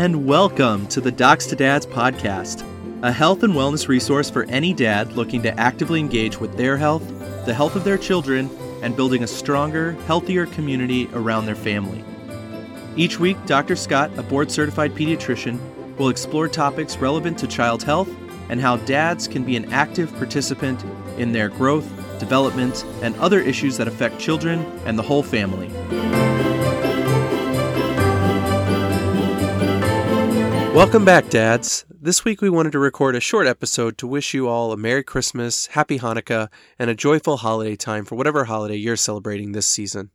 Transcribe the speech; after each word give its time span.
and 0.00 0.24
welcome 0.24 0.86
to 0.86 0.98
the 0.98 1.12
Docs 1.12 1.44
to 1.44 1.56
Dads 1.56 1.84
podcast, 1.84 2.64
a 3.02 3.12
health 3.12 3.42
and 3.42 3.52
wellness 3.52 3.86
resource 3.86 4.30
for 4.30 4.44
any 4.44 4.72
dad 4.72 5.12
looking 5.12 5.42
to 5.42 5.60
actively 5.60 6.00
engage 6.00 6.40
with 6.40 6.56
their 6.56 6.78
health, 6.78 7.06
the 7.44 7.52
health 7.52 7.76
of 7.76 7.84
their 7.84 7.98
children, 7.98 8.48
and 8.80 8.96
building 8.96 9.22
a 9.22 9.26
stronger, 9.26 9.92
healthier 10.06 10.46
community 10.46 11.06
around 11.12 11.44
their 11.44 11.54
family. 11.54 12.02
Each 12.96 13.20
week, 13.20 13.36
Dr. 13.44 13.76
Scott, 13.76 14.10
a 14.16 14.22
board 14.22 14.50
certified 14.50 14.94
pediatrician, 14.94 15.58
will 15.98 16.08
explore 16.08 16.48
topics 16.48 16.96
relevant 16.96 17.38
to 17.40 17.46
child 17.46 17.82
health 17.82 18.08
and 18.48 18.58
how 18.58 18.78
dads 18.78 19.28
can 19.28 19.44
be 19.44 19.54
an 19.54 19.70
active 19.70 20.10
participant 20.14 20.82
in 21.18 21.32
their 21.32 21.50
growth, 21.50 21.86
development, 22.18 22.86
and 23.02 23.14
other 23.16 23.40
issues 23.40 23.76
that 23.76 23.86
affect 23.86 24.18
children 24.18 24.60
and 24.86 24.98
the 24.98 25.02
whole 25.02 25.22
family. 25.22 25.68
Welcome 30.80 31.04
back, 31.04 31.28
dads. 31.28 31.84
This 31.90 32.24
week 32.24 32.40
we 32.40 32.48
wanted 32.48 32.72
to 32.72 32.78
record 32.78 33.14
a 33.14 33.20
short 33.20 33.46
episode 33.46 33.98
to 33.98 34.06
wish 34.06 34.32
you 34.32 34.48
all 34.48 34.72
a 34.72 34.78
Merry 34.78 35.04
Christmas, 35.04 35.66
Happy 35.66 35.98
Hanukkah, 35.98 36.48
and 36.78 36.88
a 36.88 36.94
joyful 36.94 37.36
holiday 37.36 37.76
time 37.76 38.06
for 38.06 38.14
whatever 38.14 38.44
holiday 38.46 38.76
you're 38.76 38.96
celebrating 38.96 39.52
this 39.52 39.66
season. 39.66 40.10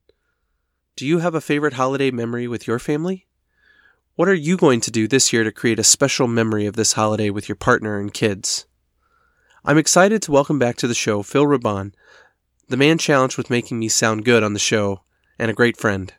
Do 0.96 1.06
you 1.06 1.20
have 1.20 1.36
a 1.36 1.40
favorite 1.40 1.74
holiday 1.74 2.10
memory 2.10 2.48
with 2.48 2.66
your 2.66 2.80
family? 2.80 3.28
What 4.16 4.28
are 4.28 4.34
you 4.34 4.58
going 4.58 4.82
to 4.82 4.90
do 4.90 5.08
this 5.08 5.32
year 5.32 5.44
to 5.44 5.52
create 5.52 5.78
a 5.78 5.84
special 5.84 6.28
memory 6.28 6.66
of 6.66 6.76
this 6.76 6.94
holiday 6.94 7.30
with 7.30 7.48
your 7.48 7.58
partner 7.58 8.00
and 8.00 8.12
kids? 8.12 8.66
I'm 9.64 9.78
excited 9.78 10.24
to 10.24 10.32
welcome 10.32 10.58
back 10.58 10.78
to 10.78 10.88
the 10.88 10.96
show 10.96 11.22
Phil 11.22 11.46
Rabon, 11.46 11.94
the 12.70 12.78
man 12.78 12.98
challenged 12.98 13.38
with 13.38 13.52
making 13.52 13.78
me 13.78 13.88
sound 13.88 14.26
good 14.26 14.42
on 14.42 14.54
the 14.54 14.60
show, 14.60 15.04
and 15.38 15.52
a 15.52 15.54
great 15.54 15.78
friend. 15.78 16.12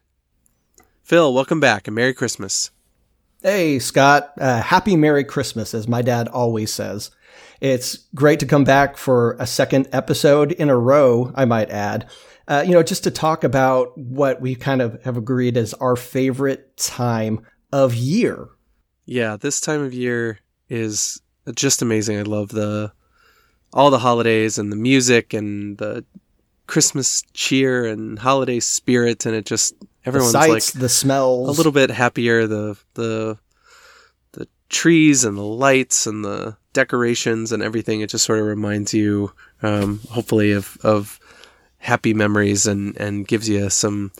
Phil, 1.02 1.34
welcome 1.34 1.58
back 1.58 1.88
and 1.88 1.96
Merry 1.96 2.14
Christmas. 2.14 2.70
Hey, 3.42 3.78
Scott. 3.78 4.32
Uh, 4.38 4.60
happy 4.60 4.96
Merry 4.96 5.22
Christmas, 5.22 5.74
as 5.74 5.86
my 5.86 6.02
dad 6.02 6.26
always 6.28 6.72
says. 6.72 7.10
It's 7.60 7.96
great 8.14 8.40
to 8.40 8.46
come 8.46 8.64
back 8.64 8.96
for 8.96 9.36
a 9.38 9.46
second 9.46 9.88
episode 9.92 10.52
in 10.52 10.68
a 10.68 10.76
row, 10.76 11.32
I 11.34 11.44
might 11.44 11.70
add. 11.70 12.08
Uh, 12.48 12.64
you 12.66 12.72
know, 12.72 12.82
just 12.82 13.04
to 13.04 13.10
talk 13.10 13.44
about 13.44 13.96
what 13.98 14.40
we 14.40 14.54
kind 14.54 14.80
of 14.80 15.02
have 15.04 15.16
agreed 15.16 15.56
is 15.56 15.74
our 15.74 15.96
favorite 15.96 16.76
time 16.76 17.44
of 17.72 17.94
year. 17.94 18.48
Yeah, 19.04 19.36
this 19.36 19.60
time 19.60 19.82
of 19.82 19.92
year 19.92 20.40
is 20.68 21.20
just 21.54 21.82
amazing. 21.82 22.18
I 22.18 22.22
love 22.22 22.48
the 22.48 22.92
all 23.72 23.90
the 23.90 23.98
holidays 23.98 24.58
and 24.58 24.72
the 24.72 24.76
music 24.76 25.34
and 25.34 25.76
the 25.78 26.04
Christmas 26.66 27.22
cheer 27.34 27.84
and 27.84 28.18
holiday 28.18 28.60
spirit, 28.60 29.26
and 29.26 29.34
it 29.34 29.44
just 29.44 29.74
everyone's 30.06 30.32
the 30.32 30.40
sights, 30.40 30.74
like 30.74 30.80
the 30.80 30.88
smells, 30.88 31.48
a 31.48 31.52
little 31.52 31.72
bit 31.72 31.90
happier. 31.90 32.46
The 32.46 32.78
the 32.94 33.38
the 34.32 34.48
trees 34.68 35.24
and 35.24 35.36
the 35.36 35.42
lights 35.42 36.06
and 36.06 36.24
the 36.24 36.56
decorations 36.72 37.52
and 37.52 37.62
everything. 37.62 38.00
It 38.00 38.10
just 38.10 38.24
sort 38.24 38.38
of 38.38 38.46
reminds 38.46 38.94
you, 38.94 39.32
um, 39.62 40.00
hopefully, 40.10 40.52
of 40.52 40.78
of 40.82 41.18
happy 41.78 42.14
memories 42.14 42.66
and 42.66 42.96
and 42.98 43.26
gives 43.26 43.48
you 43.48 43.68
some 43.70 44.12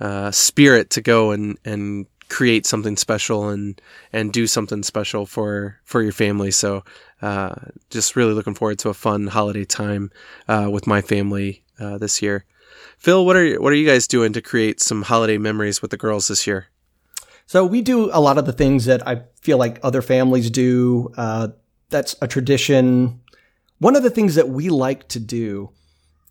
uh, 0.00 0.30
spirit 0.30 0.90
to 0.90 1.00
go 1.00 1.30
and 1.30 1.58
and 1.64 2.06
create 2.28 2.66
something 2.66 2.96
special 2.96 3.48
and 3.48 3.80
and 4.12 4.32
do 4.32 4.46
something 4.46 4.82
special 4.82 5.26
for 5.26 5.78
for 5.84 6.02
your 6.02 6.12
family. 6.12 6.50
So 6.50 6.84
uh, 7.22 7.54
just 7.90 8.16
really 8.16 8.34
looking 8.34 8.54
forward 8.54 8.78
to 8.80 8.88
a 8.88 8.94
fun 8.94 9.26
holiday 9.28 9.64
time 9.64 10.10
uh, 10.48 10.68
with 10.70 10.86
my 10.86 11.00
family 11.00 11.64
uh, 11.78 11.98
this 11.98 12.22
year. 12.22 12.44
Phil, 13.04 13.26
what 13.26 13.36
are 13.36 13.60
what 13.60 13.70
are 13.70 13.76
you 13.76 13.86
guys 13.86 14.06
doing 14.06 14.32
to 14.32 14.40
create 14.40 14.80
some 14.80 15.02
holiday 15.02 15.36
memories 15.36 15.82
with 15.82 15.90
the 15.90 15.96
girls 15.98 16.28
this 16.28 16.46
year? 16.46 16.68
So 17.44 17.66
we 17.66 17.82
do 17.82 18.08
a 18.10 18.18
lot 18.18 18.38
of 18.38 18.46
the 18.46 18.52
things 18.54 18.86
that 18.86 19.06
I 19.06 19.24
feel 19.42 19.58
like 19.58 19.78
other 19.82 20.00
families 20.00 20.48
do. 20.48 21.12
Uh, 21.14 21.48
that's 21.90 22.16
a 22.22 22.26
tradition. 22.26 23.20
One 23.78 23.94
of 23.94 24.04
the 24.04 24.10
things 24.10 24.36
that 24.36 24.48
we 24.48 24.70
like 24.70 25.06
to 25.08 25.20
do 25.20 25.68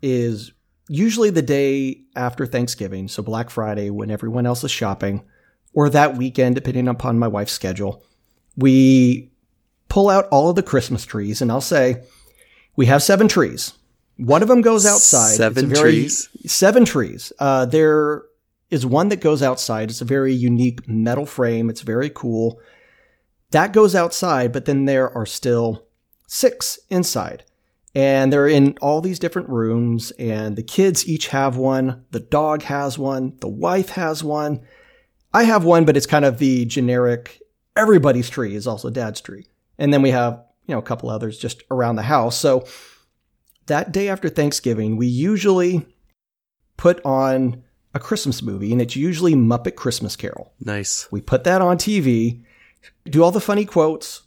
is 0.02 0.52
usually 0.90 1.30
the 1.30 1.44
day 1.44 2.06
after 2.16 2.48
Thanksgiving, 2.48 3.08
so 3.08 3.22
Black 3.22 3.52
Friday, 3.52 3.92
when 3.92 4.10
everyone 4.10 4.48
else 4.48 4.64
is 4.64 4.72
shopping, 4.72 5.24
or 5.76 5.92
that 5.92 6.18
weekend, 6.18 6.56
depending 6.56 6.88
upon 6.88 7.20
my 7.20 7.28
wife's 7.28 7.54
schedule, 7.54 8.04
we 8.58 9.32
pull 9.90 10.10
out 10.10 10.28
all 10.32 10.50
of 10.50 10.56
the 10.56 10.64
Christmas 10.64 11.06
trees, 11.06 11.40
and 11.40 11.52
I'll 11.52 11.62
say 11.62 12.02
we 12.76 12.88
have 12.88 13.04
seven 13.04 13.28
trees. 13.28 13.74
One 14.18 14.42
of 14.42 14.48
them 14.48 14.62
goes 14.62 14.86
outside. 14.86 15.36
Seven 15.36 15.68
very, 15.68 15.92
trees. 15.92 16.30
Seven 16.46 16.86
trees. 16.86 17.34
Uh, 17.40 17.66
there 17.66 18.24
is 18.70 18.86
one 18.86 19.10
that 19.10 19.22
goes 19.22 19.42
outside. 19.42 19.90
It's 19.90 20.02
a 20.02 20.06
very 20.06 20.34
unique 20.34 20.88
metal 20.88 21.26
frame. 21.26 21.70
It's 21.70 21.82
very 21.82 22.10
cool. 22.10 22.60
That 23.52 23.74
goes 23.74 23.96
outside, 23.96 24.52
but 24.52 24.66
then 24.66 24.86
there 24.86 25.16
are 25.16 25.26
still 25.26 25.86
six 26.28 26.80
inside. 26.90 27.44
And 27.96 28.34
they're 28.34 28.48
in 28.48 28.76
all 28.82 29.02
these 29.02 29.20
different 29.20 29.50
rooms, 29.50 30.10
and 30.18 30.56
the 30.56 30.64
kids 30.64 31.08
each 31.08 31.28
have 31.28 31.58
one. 31.58 32.06
The 32.10 32.20
dog 32.20 32.64
has 32.64 32.98
one. 32.98 33.38
The 33.40 33.48
wife 33.48 33.90
has 33.90 34.24
one. 34.24 34.62
I 35.32 35.44
have 35.44 35.64
one, 35.64 35.86
but 35.86 35.96
it's 35.96 36.08
kind 36.08 36.26
of 36.26 36.40
the 36.40 36.66
generic, 36.66 37.40
everybody's 37.76 38.30
tree 38.30 38.56
is 38.56 38.66
also 38.66 38.90
dad's 38.90 39.22
tree. 39.22 39.46
And 39.78 39.94
then 39.94 40.02
we 40.02 40.10
have, 40.10 40.44
you 40.66 40.74
know, 40.74 40.80
a 40.80 40.84
couple 40.84 41.10
others 41.10 41.38
just 41.38 41.62
around 41.70 41.96
the 41.96 42.04
house. 42.04 42.36
So 42.36 42.66
that 43.68 43.92
day 43.92 44.10
after 44.10 44.30
Thanksgiving, 44.30 44.98
we 44.98 45.08
usually 45.08 45.86
put 46.78 47.04
on 47.06 47.64
a 47.94 48.00
Christmas 48.00 48.42
movie, 48.42 48.72
and 48.72 48.82
it's 48.82 48.96
usually 48.96 49.36
Muppet 49.36 49.76
Christmas 49.76 50.16
Carol. 50.16 50.54
Nice. 50.60 51.08
We 51.12 51.22
put 51.22 51.44
that 51.44 51.62
on 51.62 51.78
TV, 51.78 52.44
do 53.06 53.24
all 53.24 53.32
the 53.32 53.40
funny 53.40 53.66
quotes, 53.66 54.24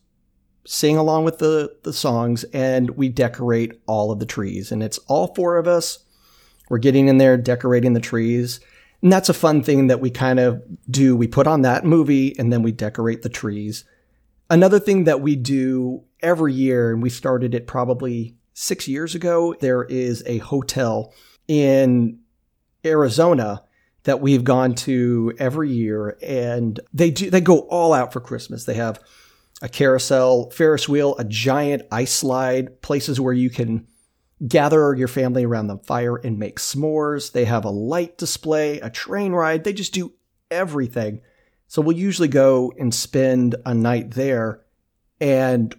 sing 0.65 0.97
along 0.97 1.25
with 1.25 1.39
the, 1.39 1.77
the 1.83 1.93
songs, 1.93 2.45
and 2.45 2.91
we 2.91 3.09
decorate 3.09 3.81
all 3.87 4.11
of 4.11 4.19
the 4.19 4.27
trees. 4.27 4.71
And 4.71 4.83
it's 4.83 4.99
all 5.07 5.35
four 5.35 5.57
of 5.57 5.67
us. 5.67 5.99
We're 6.69 6.79
getting 6.79 7.09
in 7.09 7.19
there, 7.19 7.37
decorating 7.37 7.93
the 7.93 8.01
trees. 8.01 8.61
And 9.03 9.13
that's 9.13 9.29
a 9.29 9.35
fun 9.35 9.63
thing 9.63 9.87
that 9.89 10.01
we 10.01 10.11
kind 10.11 10.41
of 10.41 10.63
do. 10.91 11.17
We 11.17 11.29
put 11.29 11.47
on 11.47 11.63
that 11.63 11.85
movie 11.85 12.37
and 12.39 12.53
then 12.53 12.63
we 12.63 12.73
decorate 12.73 13.23
the 13.23 13.29
trees. 13.29 13.85
Another 14.49 14.81
thing 14.81 15.05
that 15.05 15.21
we 15.21 15.37
do 15.37 16.05
every 16.21 16.53
year, 16.53 16.93
and 16.93 17.03
we 17.03 17.11
started 17.11 17.55
it 17.55 17.67
probably 17.67 18.37
six 18.59 18.89
years 18.89 19.15
ago, 19.15 19.55
there 19.61 19.85
is 19.85 20.23
a 20.25 20.39
hotel 20.39 21.13
in 21.47 22.19
Arizona 22.87 23.63
that 24.05 24.23
we've 24.23 24.45
gone 24.45 24.75
to 24.75 25.35
every 25.39 25.71
year 25.71 26.17
and 26.23 26.81
they 26.95 27.11
do 27.11 27.29
they 27.29 27.43
go 27.43 27.61
all 27.69 27.93
out 27.93 28.15
for 28.15 28.21
Christmas. 28.21 28.65
They 28.65 28.75
have 28.75 28.99
a 29.61 29.69
carousel, 29.69 30.51
Ferris 30.51 30.89
wheel, 30.89 31.17
a 31.19 31.25
giant 31.25 31.83
ice 31.93 32.13
slide, 32.13 32.81
places 32.81 33.21
where 33.21 33.35
you 33.35 33.51
can 33.51 33.87
gather 34.49 34.95
your 34.95 35.09
family 35.09 35.45
around 35.45 35.67
the 35.67 35.79
fire 35.79 36.17
and 36.17 36.39
make 36.39 36.59
s'mores. 36.59 37.33
They 37.33 37.45
have 37.45 37.67
a 37.67 37.71
light 37.71 38.17
display, 38.17 38.81
a 38.81 38.89
train 38.89 39.33
ride. 39.33 39.65
They 39.65 39.75
just 39.75 39.93
do 39.93 40.15
everything. 40.51 41.21
So 41.69 41.83
we'll 41.83 41.97
usually 41.97 42.29
go 42.29 42.73
and 42.79 42.95
spend 42.95 43.57
a 43.67 43.75
night 43.75 44.13
there 44.13 44.63
and 45.21 45.75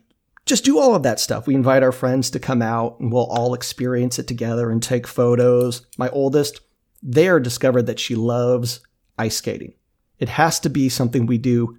just 0.47 0.65
do 0.65 0.79
all 0.79 0.95
of 0.95 1.03
that 1.03 1.19
stuff. 1.19 1.45
We 1.45 1.55
invite 1.55 1.83
our 1.83 1.91
friends 1.91 2.29
to 2.31 2.39
come 2.39 2.61
out 2.61 2.99
and 2.99 3.11
we'll 3.11 3.25
all 3.25 3.53
experience 3.53 4.17
it 4.17 4.27
together 4.27 4.71
and 4.71 4.81
take 4.81 5.05
photos. 5.05 5.85
My 5.97 6.09
oldest, 6.09 6.61
there 7.03 7.39
discovered 7.39 7.83
that 7.83 7.99
she 7.99 8.15
loves 8.15 8.79
ice 9.17 9.37
skating. 9.37 9.73
It 10.19 10.29
has 10.29 10.59
to 10.61 10.69
be 10.69 10.89
something 10.89 11.25
we 11.25 11.37
do 11.37 11.77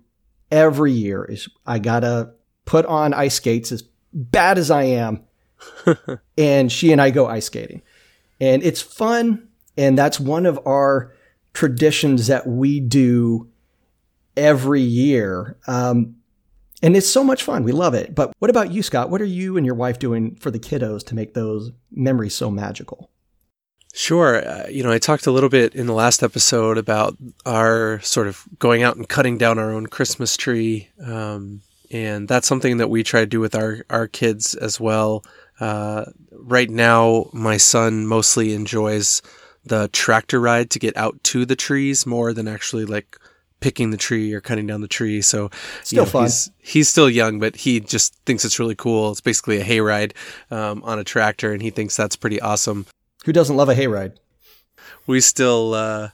every 0.51 0.93
year 0.93 1.25
is 1.25 1.49
I 1.67 1.79
gotta 1.79 2.33
put 2.65 2.87
on 2.87 3.15
ice 3.15 3.35
skates 3.35 3.73
as 3.73 3.83
bad 4.13 4.59
as 4.59 4.71
I 4.71 4.85
am. 4.85 5.25
and 6.39 6.71
she 6.71 6.93
and 6.93 7.01
I 7.01 7.11
go 7.11 7.27
ice 7.27 7.47
skating. 7.47 7.83
And 8.41 8.63
it's 8.63 8.81
fun. 8.81 9.49
And 9.77 9.99
that's 9.99 10.21
one 10.21 10.47
of 10.47 10.61
our 10.67 11.13
traditions 11.53 12.29
that 12.29 12.47
we 12.47 12.81
do 12.81 13.49
every 14.37 14.83
year. 14.83 15.57
Um, 15.67 16.17
and 16.83 16.97
it's 16.97 17.09
so 17.09 17.25
much 17.25 17.43
fun. 17.43 17.65
We 17.65 17.73
love 17.73 17.95
it. 17.95 18.15
But 18.15 18.33
what 18.39 18.51
about 18.51 18.73
you, 18.73 18.83
Scott? 18.83 19.11
What 19.11 19.21
are 19.21 19.27
you 19.27 19.57
and 19.57 19.67
your 19.67 19.75
wife 19.75 19.99
doing 19.99 20.37
for 20.37 20.51
the 20.51 20.59
kiddos 20.59 21.05
to 21.07 21.15
make 21.15 21.35
those 21.35 21.73
memories 21.91 22.35
so 22.35 22.51
magical? 22.51 23.11
Sure. 23.95 24.47
Uh, 24.47 24.69
you 24.69 24.83
know, 24.83 24.93
I 24.93 24.99
talked 24.99 25.27
a 25.27 25.33
little 25.33 25.49
bit 25.49 25.75
in 25.75 25.87
the 25.87 25.95
last 25.95 26.23
episode 26.23 26.79
about 26.79 27.17
our 27.45 28.01
sort 28.01 28.29
of 28.29 28.45
going 28.59 28.83
out 28.83 28.97
and 28.97 29.09
cutting 29.09 29.39
down 29.39 29.59
our 29.59 29.73
own 29.73 29.87
Christmas 29.87 30.37
tree. 30.37 30.89
Um, 31.05 31.63
and 31.91 32.29
that's 32.29 32.47
something 32.47 32.77
that 32.77 32.91
we 32.91 33.03
try 33.03 33.21
to 33.21 33.27
do 33.27 33.41
with 33.41 33.55
our, 33.55 33.85
our 33.91 34.07
kids 34.07 34.55
as 34.55 34.79
well. 34.79 35.25
Uh, 35.59 36.05
right 36.33 36.71
now, 36.71 37.29
my 37.33 37.57
son 37.57 38.07
mostly 38.07 38.55
enjoys 38.55 39.23
the 39.65 39.89
tractor 39.89 40.41
ride 40.41 40.71
to 40.71 40.79
get 40.79 40.97
out 40.97 41.23
to 41.25 41.45
the 41.45 41.57
trees 41.57 42.07
more 42.07 42.33
than 42.33 42.47
actually 42.47 42.85
like 42.85 43.19
picking 43.61 43.91
the 43.91 43.97
tree 43.97 44.33
or 44.33 44.41
cutting 44.41 44.67
down 44.67 44.81
the 44.81 44.89
tree. 44.89 45.21
So 45.23 45.51
still 45.83 45.97
you 45.97 46.03
know, 46.05 46.11
fun. 46.11 46.25
He's, 46.25 46.51
he's, 46.59 46.89
still 46.89 47.11
young, 47.11 47.41
but 47.41 47.57
he 47.57 47.81
just 47.81 48.15
thinks 48.25 48.45
it's 48.45 48.59
really 48.59 48.75
cool. 48.75 49.11
It's 49.11 49.21
basically 49.21 49.61
a 49.61 49.65
hayride 49.65 50.13
um, 50.51 50.83
on 50.85 50.99
a 50.99 51.05
tractor, 51.05 51.53
and 51.53 51.63
he 51.63 51.71
thinks 51.71 51.97
that's 51.97 52.17
pretty 52.17 52.41
awesome. 52.41 52.87
Who 53.25 53.33
doesn't 53.33 53.57
love 53.57 53.69
a 53.69 53.75
hayride? 53.75 54.17
We 55.07 55.21
still 55.21 55.75
uh, 55.75 56.11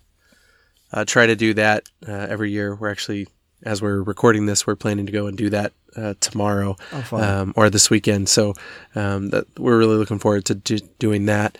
uh, 0.93 1.05
try 1.05 1.26
to 1.26 1.37
do 1.37 1.55
that 1.55 1.88
uh, 2.06 2.12
every 2.12 2.50
year. 2.50 2.75
We're 2.75 2.91
actually 2.91 3.29
as 3.64 3.81
we're 3.81 4.02
recording 4.02 4.46
this, 4.46 4.67
we're 4.67 4.76
planning 4.76 5.06
to 5.06 5.12
go 5.12 5.26
and 5.26 5.37
do 5.37 5.50
that 5.50 5.73
uh, 5.96 6.14
tomorrow 6.20 6.76
Oh, 6.93 7.06
um, 7.12 7.55
or 7.56 7.70
this 7.70 7.91
weekend. 7.91 8.29
So 8.29 8.55
um, 8.94 9.31
that 9.31 9.46
we're 9.58 9.79
really 9.79 9.96
looking 9.96 10.19
forward 10.19 10.44
to 10.46 10.55
do, 10.55 10.79
doing 10.99 11.26
that. 11.26 11.56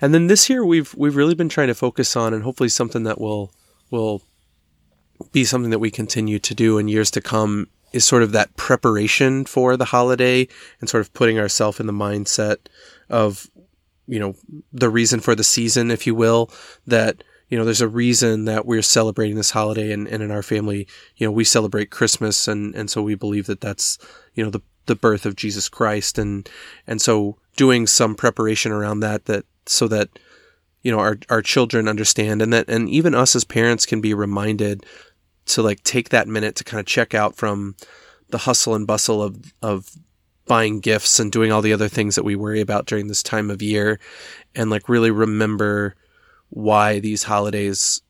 And 0.00 0.14
then 0.14 0.26
this 0.26 0.48
year, 0.48 0.64
we've 0.64 0.94
we've 0.94 1.16
really 1.16 1.34
been 1.34 1.48
trying 1.48 1.68
to 1.68 1.74
focus 1.74 2.16
on, 2.16 2.34
and 2.34 2.42
hopefully 2.42 2.68
something 2.68 3.04
that 3.04 3.20
will 3.20 3.52
will 3.90 4.22
be 5.32 5.44
something 5.44 5.70
that 5.70 5.78
we 5.78 5.90
continue 5.90 6.38
to 6.38 6.54
do 6.54 6.78
in 6.78 6.88
years 6.88 7.10
to 7.12 7.20
come 7.20 7.68
is 7.92 8.04
sort 8.04 8.22
of 8.22 8.32
that 8.32 8.56
preparation 8.56 9.44
for 9.44 9.76
the 9.76 9.84
holiday 9.86 10.48
and 10.80 10.88
sort 10.88 11.02
of 11.02 11.12
putting 11.12 11.38
ourselves 11.38 11.78
in 11.78 11.86
the 11.86 11.92
mindset 11.92 12.56
of 13.10 13.48
you 14.06 14.18
know 14.18 14.34
the 14.72 14.90
reason 14.90 15.20
for 15.20 15.34
the 15.34 15.44
season 15.44 15.90
if 15.90 16.06
you 16.06 16.14
will 16.14 16.50
that 16.86 17.22
you 17.48 17.58
know 17.58 17.64
there's 17.64 17.80
a 17.80 17.88
reason 17.88 18.46
that 18.46 18.66
we're 18.66 18.82
celebrating 18.82 19.36
this 19.36 19.50
holiday 19.50 19.92
and, 19.92 20.08
and 20.08 20.22
in 20.22 20.30
our 20.30 20.42
family 20.42 20.88
you 21.16 21.26
know 21.26 21.30
we 21.30 21.44
celebrate 21.44 21.90
christmas 21.90 22.48
and 22.48 22.74
and 22.74 22.90
so 22.90 23.02
we 23.02 23.14
believe 23.14 23.46
that 23.46 23.60
that's 23.60 23.98
you 24.34 24.42
know 24.42 24.50
the 24.50 24.60
the 24.86 24.96
birth 24.96 25.26
of 25.26 25.36
jesus 25.36 25.68
christ. 25.68 26.18
And 26.18 26.48
and 26.86 27.00
so 27.00 27.36
doing 27.56 27.86
some 27.86 28.14
preparation 28.14 28.72
around 28.72 29.00
that 29.00 29.26
that 29.26 29.44
so 29.66 29.86
that 29.88 30.08
you 30.82 30.90
know 30.90 30.98
our 30.98 31.18
our 31.28 31.42
children 31.42 31.88
understand 31.88 32.42
and 32.42 32.52
that 32.52 32.68
and 32.68 32.88
even 32.88 33.14
us 33.14 33.36
as 33.36 33.44
parents 33.44 33.86
can 33.86 34.00
be 34.00 34.14
reminded 34.14 34.84
to 35.46 35.62
like 35.62 35.82
take 35.82 36.08
that 36.10 36.28
minute 36.28 36.56
to 36.56 36.64
kind 36.64 36.80
of 36.80 36.86
check 36.86 37.14
out 37.14 37.36
from 37.36 37.76
the 38.28 38.38
hustle 38.38 38.74
and 38.74 38.86
bustle 38.86 39.22
of 39.22 39.52
of 39.62 39.90
buying 40.46 40.80
gifts 40.80 41.20
and 41.20 41.30
doing 41.30 41.52
all 41.52 41.62
the 41.62 41.72
other 41.72 41.88
things 41.88 42.14
that 42.14 42.24
we 42.24 42.34
worry 42.34 42.60
about 42.60 42.86
during 42.86 43.06
this 43.06 43.22
time 43.22 43.50
of 43.50 43.62
year 43.62 44.00
and 44.54 44.70
like 44.70 44.88
really 44.88 45.10
remember 45.10 45.94
why 46.50 46.98
these 46.98 47.22
holidays 47.24 48.02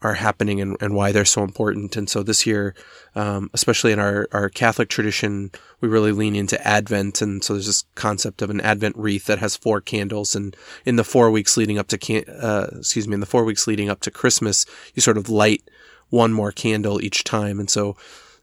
are 0.00 0.14
happening 0.14 0.60
and, 0.60 0.76
and 0.80 0.94
why 0.94 1.10
they're 1.10 1.24
so 1.24 1.42
important. 1.42 1.96
And 1.96 2.08
so 2.08 2.22
this 2.22 2.46
year, 2.46 2.74
um, 3.16 3.50
especially 3.52 3.90
in 3.90 3.98
our, 3.98 4.28
our 4.30 4.48
Catholic 4.48 4.88
tradition, 4.88 5.50
we 5.80 5.88
really 5.88 6.12
lean 6.12 6.36
into 6.36 6.64
Advent. 6.66 7.20
And 7.20 7.42
so 7.42 7.54
there's 7.54 7.66
this 7.66 7.84
concept 7.96 8.40
of 8.40 8.50
an 8.50 8.60
Advent 8.60 8.96
wreath 8.96 9.26
that 9.26 9.40
has 9.40 9.56
four 9.56 9.80
candles. 9.80 10.36
And 10.36 10.56
in 10.84 10.96
the 10.96 11.04
four 11.04 11.30
weeks 11.30 11.56
leading 11.56 11.78
up 11.78 11.88
to, 11.88 11.98
can- 11.98 12.28
uh, 12.28 12.68
excuse 12.76 13.08
me, 13.08 13.14
in 13.14 13.20
the 13.20 13.26
four 13.26 13.44
weeks 13.44 13.66
leading 13.66 13.90
up 13.90 14.00
to 14.02 14.10
Christmas, 14.10 14.66
you 14.94 15.02
sort 15.02 15.18
of 15.18 15.28
light 15.28 15.68
one 16.10 16.32
more 16.32 16.52
candle 16.52 17.02
each 17.02 17.24
time. 17.24 17.58
And 17.60 17.70
so 17.70 17.96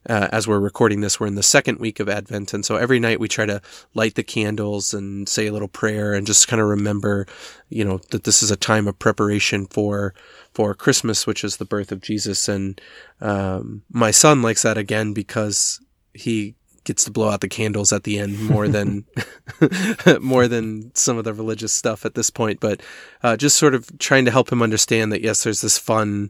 uh, 0.07 0.27
as 0.31 0.47
we're 0.47 0.59
recording 0.59 1.01
this, 1.01 1.19
we're 1.19 1.27
in 1.27 1.35
the 1.35 1.43
second 1.43 1.79
week 1.79 1.99
of 1.99 2.07
Advent. 2.07 2.53
And 2.53 2.63
so 2.63 2.75
every 2.75 2.99
night 2.99 3.19
we 3.19 3.27
try 3.27 3.45
to 3.45 3.61
light 3.93 4.15
the 4.15 4.23
candles 4.23 4.93
and 4.93 5.27
say 5.27 5.47
a 5.47 5.51
little 5.51 5.67
prayer 5.67 6.13
and 6.13 6.27
just 6.27 6.47
kind 6.47 6.61
of 6.61 6.67
remember, 6.67 7.25
you 7.69 7.83
know, 7.83 7.99
that 8.11 8.23
this 8.23 8.43
is 8.43 8.51
a 8.51 8.55
time 8.55 8.87
of 8.87 8.99
preparation 8.99 9.65
for, 9.65 10.13
for 10.53 10.75
Christmas, 10.75 11.25
which 11.25 11.43
is 11.43 11.57
the 11.57 11.65
birth 11.65 11.91
of 11.91 12.01
Jesus. 12.01 12.47
And, 12.47 12.79
um, 13.19 13.81
my 13.91 14.11
son 14.11 14.41
likes 14.41 14.61
that 14.61 14.77
again 14.77 15.13
because 15.13 15.81
he 16.13 16.55
gets 16.83 17.03
to 17.05 17.11
blow 17.11 17.29
out 17.29 17.41
the 17.41 17.49
candles 17.49 17.91
at 17.91 18.03
the 18.03 18.19
end 18.19 18.39
more 18.39 18.67
than, 18.67 19.05
more 20.21 20.47
than 20.47 20.93
some 20.93 21.17
of 21.17 21.23
the 21.23 21.33
religious 21.33 21.73
stuff 21.73 22.05
at 22.05 22.13
this 22.13 22.29
point. 22.29 22.59
But, 22.59 22.81
uh, 23.23 23.37
just 23.37 23.57
sort 23.57 23.73
of 23.73 23.97
trying 23.97 24.25
to 24.25 24.31
help 24.31 24.51
him 24.51 24.61
understand 24.61 25.11
that 25.11 25.21
yes, 25.21 25.43
there's 25.43 25.61
this 25.61 25.79
fun 25.79 26.29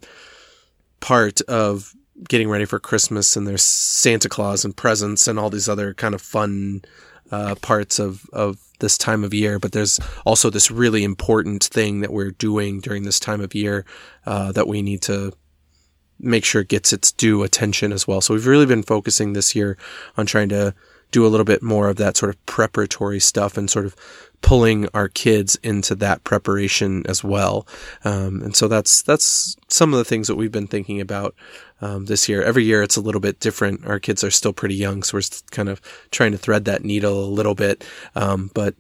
part 1.06 1.40
of 1.42 1.94
getting 2.28 2.50
ready 2.50 2.66
for 2.66 2.80
Christmas 2.80 3.36
and 3.36 3.48
there's 3.48 3.62
Santa 3.62 4.28
Claus 4.28 4.66
and 4.66 4.76
presents 4.76 5.28
and 5.28 5.38
all 5.38 5.52
these 5.52 5.70
other 5.70 5.94
kind 5.94 6.16
of 6.16 6.22
fun 6.22 6.82
uh, 7.30 7.54
parts 7.62 8.00
of, 8.00 8.26
of 8.34 8.58
this 8.80 8.98
time 8.98 9.24
of 9.24 9.32
year. 9.32 9.60
But 9.60 9.72
there's 9.72 10.00
also 10.26 10.50
this 10.50 10.72
really 10.72 11.04
important 11.04 11.64
thing 11.64 12.02
that 12.02 12.12
we're 12.12 12.32
doing 12.32 12.80
during 12.80 13.04
this 13.04 13.20
time 13.20 13.40
of 13.40 13.54
year 13.54 13.86
uh, 14.26 14.52
that 14.54 14.68
we 14.68 14.82
need 14.82 15.04
to 15.04 15.32
make 16.20 16.44
sure 16.44 16.62
it 16.64 16.70
gets 16.70 16.92
its 16.92 17.12
due 17.12 17.44
attention 17.44 17.92
as 17.92 18.08
well. 18.08 18.20
So 18.20 18.34
we've 18.34 18.48
really 18.48 18.66
been 18.66 18.82
focusing 18.82 19.34
this 19.34 19.56
year 19.56 19.78
on 20.18 20.26
trying 20.26 20.50
to 20.50 20.74
do 21.12 21.24
a 21.24 21.30
little 21.30 21.46
bit 21.46 21.62
more 21.62 21.88
of 21.88 21.98
that 21.98 22.18
sort 22.18 22.34
of 22.34 22.44
preparatory 22.48 23.20
stuff 23.20 23.58
and 23.58 23.70
sort 23.70 23.86
of 23.86 23.96
pulling 24.46 24.88
our 24.94 25.08
kids 25.08 25.56
into 25.64 25.96
that 25.96 26.24
preparation 26.24 27.02
as 27.08 27.24
well. 27.24 27.66
Um, 28.04 28.44
and 28.44 28.56
so 28.56 28.68
that's 28.68 29.02
that's 29.02 29.58
some 29.70 29.92
of 29.92 29.98
the 29.98 30.06
things 30.06 30.28
that 30.28 30.36
we've 30.36 30.52
been 30.52 30.68
thinking 30.68 31.02
about 31.02 31.34
um, 31.82 32.06
this 32.06 32.30
year. 32.30 32.44
Every 32.44 32.64
year 32.64 32.84
it's 32.84 32.96
a 32.96 33.02
little 33.02 33.20
bit 33.20 33.40
different. 33.40 33.88
Our 33.88 34.00
kids 34.00 34.24
are 34.24 34.30
still 34.30 34.54
pretty 34.54 34.76
young, 34.76 35.02
so 35.02 35.18
we're 35.18 35.24
kind 35.50 35.68
of 35.68 35.82
trying 36.12 36.32
to 36.32 36.38
thread 36.38 36.66
that 36.66 36.84
needle 36.84 37.24
a 37.24 37.26
little 37.26 37.56
bit. 37.56 37.84
Um, 38.14 38.52
but 38.54 38.76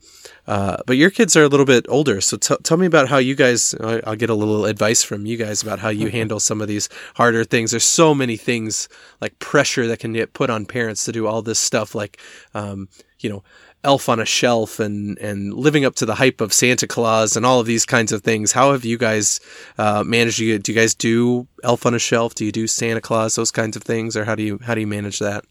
uh, 0.45 0.77
but 0.85 0.97
your 0.97 1.09
kids 1.09 1.35
are 1.35 1.44
a 1.44 1.47
little 1.47 1.65
bit 1.65 1.88
older, 1.89 2.21
so 2.21 2.38
t- 2.38 2.57
tell 2.62 2.77
me 2.77 2.85
about 2.85 3.09
how 3.09 3.17
you 3.17 3.33
guys. 3.33 3.73
I'll 3.81 4.15
get 4.15 4.29
a 4.29 4.35
little 4.35 4.65
advice 4.65 5.01
from 5.01 5.25
you 5.25 5.35
guys 5.35 5.63
about 5.63 5.79
how 5.79 5.89
you 5.89 6.09
handle 6.19 6.39
some 6.39 6.62
of 6.62 6.67
these 6.67 6.89
harder 7.15 7.44
things. 7.44 7.71
There's 7.71 7.83
so 7.83 8.13
many 8.13 8.38
things 8.38 8.88
like 9.19 9.39
pressure 9.39 9.88
that 9.88 9.97
can 9.97 10.13
get 10.13 10.33
put 10.33 10.51
on 10.51 10.67
parents 10.67 11.06
to 11.06 11.12
do 11.12 11.25
all 11.25 11.41
this 11.41 11.57
stuff, 11.57 11.95
like 11.95 12.21
um, 12.53 12.88
you 13.19 13.31
know 13.31 13.44
elf 13.86 14.10
on 14.10 14.20
a 14.20 14.26
shelf 14.26 14.80
and 14.80 15.18
and 15.20 15.54
living 15.54 15.86
up 15.86 15.96
to 15.96 16.06
the 16.06 16.16
hype 16.16 16.42
of 16.42 16.52
Santa 16.52 16.88
Claus 16.88 17.38
and 17.38 17.46
all 17.46 17.60
of 17.60 17.68
these 17.68 17.86
kinds 17.86 18.12
of 18.12 18.24
things. 18.24 18.52
How 18.52 18.72
have 18.74 18.84
you 18.84 18.98
guys 18.98 19.40
uh, 19.78 20.04
managed? 20.04 20.38
Do 20.38 20.46
you, 20.46 20.60
do 20.60 20.74
you 20.74 20.78
guys 20.78 20.94
do 20.94 21.48
elf 21.64 21.86
on 21.86 21.94
a 21.94 22.00
shelf? 22.00 22.36
Do 22.36 22.44
you 22.44 22.52
do 22.52 22.68
Santa 22.68 23.02
Claus? 23.02 23.36
Those 23.36 23.52
kinds 23.52 23.78
of 23.78 23.84
things, 23.84 24.18
or 24.18 24.26
how 24.26 24.36
do 24.36 24.44
you 24.44 24.60
how 24.64 24.76
do 24.76 24.82
you 24.82 24.88
manage 24.88 25.20
that? 25.20 25.46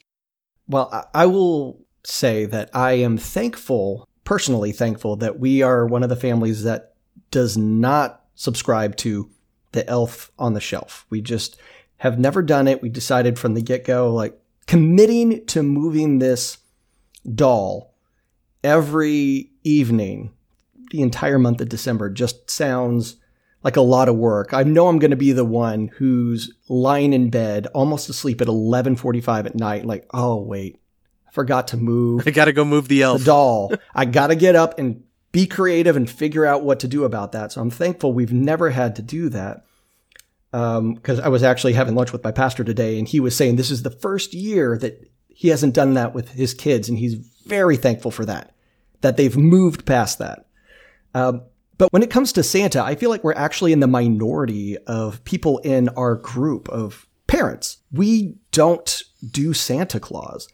Well, 0.69 1.09
I 1.15 1.27
will 1.27 1.81
say 2.05 2.45
that 2.47 2.71
I 2.75 2.93
am 2.93 3.17
thankful, 3.17 4.09
personally 4.25 4.73
thankful, 4.73 5.17
that 5.17 5.39
we 5.39 5.63
are 5.63 5.87
one 5.87 6.03
of 6.03 6.09
the 6.09 6.17
families 6.17 6.65
that 6.65 6.95
does 7.31 7.57
not 7.57 8.23
subscribe 8.35 8.97
to 8.97 9.31
the 9.73 9.89
elf 9.89 10.31
on 10.39 10.55
the 10.55 10.61
shelf. 10.61 11.07
We 11.11 11.21
just 11.21 11.57
have 11.99 12.19
never 12.19 12.43
done 12.43 12.69
it. 12.69 12.83
We 12.83 12.89
decided 12.89 13.39
from 13.39 13.55
the 13.55 13.63
get 13.63 13.85
go, 13.85 14.13
like 14.13 14.39
committing 14.67 15.45
to 15.47 15.63
moving 15.63 16.19
this 16.19 16.59
doll 17.35 17.94
every 18.65 19.51
evening, 19.63 20.33
the 20.91 21.03
entire 21.03 21.39
month 21.39 21.61
of 21.61 21.69
December 21.69 22.11
just 22.11 22.51
sounds 22.51 23.17
like 23.63 23.77
a 23.77 23.83
lot 23.83 24.09
of 24.09 24.17
work. 24.17 24.53
I 24.53 24.63
know 24.63 24.89
I'm 24.89 24.99
going 24.99 25.11
to 25.11 25.17
be 25.17 25.33
the 25.33 25.45
one 25.45 25.89
who's 25.89 26.53
lying 26.69 27.13
in 27.13 27.31
bed, 27.31 27.67
almost 27.69 28.09
asleep 28.09 28.41
at 28.41 28.49
11:45 28.49 29.47
at 29.47 29.55
night, 29.55 29.87
like, 29.87 30.07
oh 30.13 30.37
wait, 30.37 30.81
I 31.29 31.31
forgot 31.31 31.69
to 31.69 31.77
move. 31.77 32.27
I 32.27 32.31
got 32.31 32.47
to 32.47 32.53
go 32.53 32.65
move 32.65 32.89
the 32.89 33.03
elf. 33.03 33.21
The 33.21 33.27
doll. 33.27 33.73
I 33.95 34.07
got 34.07 34.29
to 34.29 34.37
get 34.37 34.57
up 34.57 34.79
and 34.79 35.05
be 35.31 35.47
creative 35.47 35.97
and 35.97 36.09
figure 36.09 36.47
out 36.47 36.63
what 36.63 36.81
to 36.81 36.89
do 36.89 37.05
about 37.05 37.33
that. 37.33 37.53
So 37.53 37.61
I'm 37.61 37.71
thankful 37.71 38.13
we've 38.13 38.33
never 38.33 38.71
had 38.71 38.97
to 38.97 39.03
do 39.03 39.29
that. 39.31 39.65
Because 40.53 41.19
um, 41.19 41.25
I 41.25 41.29
was 41.29 41.43
actually 41.43 41.73
having 41.73 41.97
lunch 41.97 42.13
with 42.13 42.23
my 42.23 42.31
pastor 42.31 42.63
today, 42.63 42.97
and 42.97 43.09
he 43.09 43.19
was 43.19 43.35
saying 43.35 43.57
this 43.57 43.73
is 43.73 43.83
the 43.83 43.91
first 43.91 44.33
year 44.33 44.79
that 44.79 45.11
he 45.27 45.49
hasn't 45.49 45.75
done 45.75 45.95
that 45.95 46.15
with 46.15 46.31
his 46.31 46.55
kids, 46.55 46.89
and 46.89 46.97
he's 46.97 47.15
very 47.15 47.77
thankful 47.77 48.13
for 48.13 48.25
that 48.25 48.54
that 49.05 49.19
they've 49.19 49.37
moved 49.37 49.85
past 49.85 50.19
that. 50.19 50.47
Um, 51.13 51.43
but 51.77 51.93
when 51.93 52.03
it 52.03 52.11
comes 52.11 52.33
to 52.33 52.43
Santa, 52.43 52.83
I 52.83 52.95
feel 52.95 53.11
like 53.11 53.23
we're 53.23 53.35
actually 53.35 53.75
in 53.75 53.81
the 53.81 53.87
minority 53.87 54.79
of 54.87 55.23
people 55.25 55.59
in 55.59 55.91
our 55.91 56.15
group 56.15 56.71
of 56.71 57.07
parents. 57.27 57.79
We 57.93 58.37
don't 58.51 59.03
do 59.31 59.53
Santa 59.53 60.01
Claus. 60.01 60.49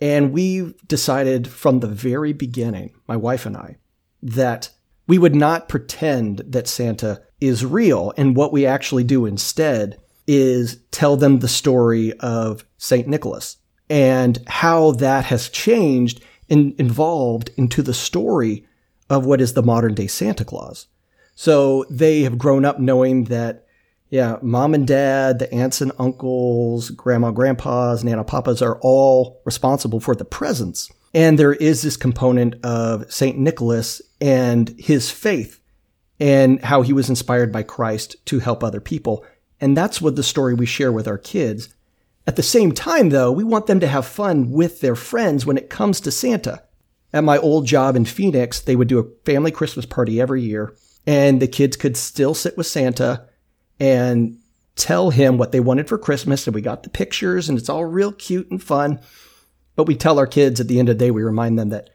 And 0.00 0.32
we 0.32 0.72
decided 0.86 1.46
from 1.46 1.80
the 1.80 1.88
very 1.88 2.32
beginning, 2.32 2.94
my 3.06 3.18
wife 3.18 3.44
and 3.44 3.54
I, 3.54 3.76
that 4.22 4.70
we 5.06 5.18
would 5.18 5.34
not 5.34 5.68
pretend 5.68 6.38
that 6.46 6.68
Santa 6.68 7.20
is 7.38 7.66
real. 7.66 8.14
And 8.16 8.34
what 8.34 8.50
we 8.50 8.64
actually 8.64 9.04
do 9.04 9.26
instead 9.26 9.98
is 10.26 10.80
tell 10.90 11.18
them 11.18 11.40
the 11.40 11.48
story 11.48 12.14
of 12.20 12.64
St. 12.78 13.06
Nicholas 13.06 13.58
and 13.90 14.38
how 14.46 14.92
that 14.92 15.26
has 15.26 15.50
changed 15.50 16.22
in, 16.50 16.74
involved 16.76 17.50
into 17.56 17.80
the 17.80 17.94
story 17.94 18.66
of 19.08 19.24
what 19.24 19.40
is 19.40 19.54
the 19.54 19.62
modern 19.62 19.94
day 19.94 20.06
Santa 20.06 20.44
Claus. 20.44 20.86
So 21.34 21.86
they 21.88 22.22
have 22.22 22.36
grown 22.36 22.66
up 22.66 22.78
knowing 22.78 23.24
that, 23.24 23.64
yeah, 24.10 24.36
mom 24.42 24.74
and 24.74 24.86
dad, 24.86 25.38
the 25.38 25.52
aunts 25.54 25.80
and 25.80 25.92
uncles, 25.98 26.90
grandma, 26.90 27.30
grandpas, 27.30 28.04
nana, 28.04 28.24
papas 28.24 28.60
are 28.60 28.78
all 28.82 29.40
responsible 29.46 30.00
for 30.00 30.14
the 30.14 30.24
presents. 30.24 30.90
And 31.14 31.38
there 31.38 31.54
is 31.54 31.82
this 31.82 31.96
component 31.96 32.62
of 32.64 33.10
St. 33.10 33.38
Nicholas 33.38 34.02
and 34.20 34.74
his 34.78 35.10
faith 35.10 35.60
and 36.20 36.62
how 36.62 36.82
he 36.82 36.92
was 36.92 37.08
inspired 37.08 37.50
by 37.50 37.62
Christ 37.62 38.16
to 38.26 38.40
help 38.40 38.62
other 38.62 38.80
people. 38.80 39.24
And 39.60 39.76
that's 39.76 40.00
what 40.00 40.16
the 40.16 40.22
story 40.22 40.54
we 40.54 40.66
share 40.66 40.92
with 40.92 41.08
our 41.08 41.18
kids. 41.18 41.74
At 42.26 42.36
the 42.36 42.42
same 42.42 42.72
time, 42.72 43.08
though, 43.08 43.32
we 43.32 43.44
want 43.44 43.66
them 43.66 43.80
to 43.80 43.86
have 43.86 44.06
fun 44.06 44.50
with 44.50 44.80
their 44.80 44.94
friends 44.94 45.46
when 45.46 45.56
it 45.56 45.70
comes 45.70 46.00
to 46.00 46.10
Santa. 46.10 46.62
At 47.12 47.24
my 47.24 47.38
old 47.38 47.66
job 47.66 47.96
in 47.96 48.04
Phoenix, 48.04 48.60
they 48.60 48.76
would 48.76 48.88
do 48.88 48.98
a 48.98 49.24
family 49.24 49.50
Christmas 49.50 49.86
party 49.86 50.20
every 50.20 50.42
year, 50.42 50.76
and 51.06 51.40
the 51.40 51.48
kids 51.48 51.76
could 51.76 51.96
still 51.96 52.34
sit 52.34 52.56
with 52.56 52.66
Santa 52.66 53.26
and 53.80 54.38
tell 54.76 55.10
him 55.10 55.38
what 55.38 55.50
they 55.50 55.60
wanted 55.60 55.88
for 55.88 55.98
Christmas. 55.98 56.46
And 56.46 56.54
we 56.54 56.60
got 56.60 56.82
the 56.82 56.90
pictures, 56.90 57.48
and 57.48 57.58
it's 57.58 57.68
all 57.68 57.84
real 57.84 58.12
cute 58.12 58.50
and 58.50 58.62
fun. 58.62 59.00
But 59.74 59.86
we 59.86 59.96
tell 59.96 60.18
our 60.18 60.26
kids 60.26 60.60
at 60.60 60.68
the 60.68 60.78
end 60.78 60.88
of 60.88 60.98
the 60.98 61.06
day, 61.06 61.10
we 61.10 61.22
remind 61.22 61.58
them 61.58 61.70
that 61.70 61.90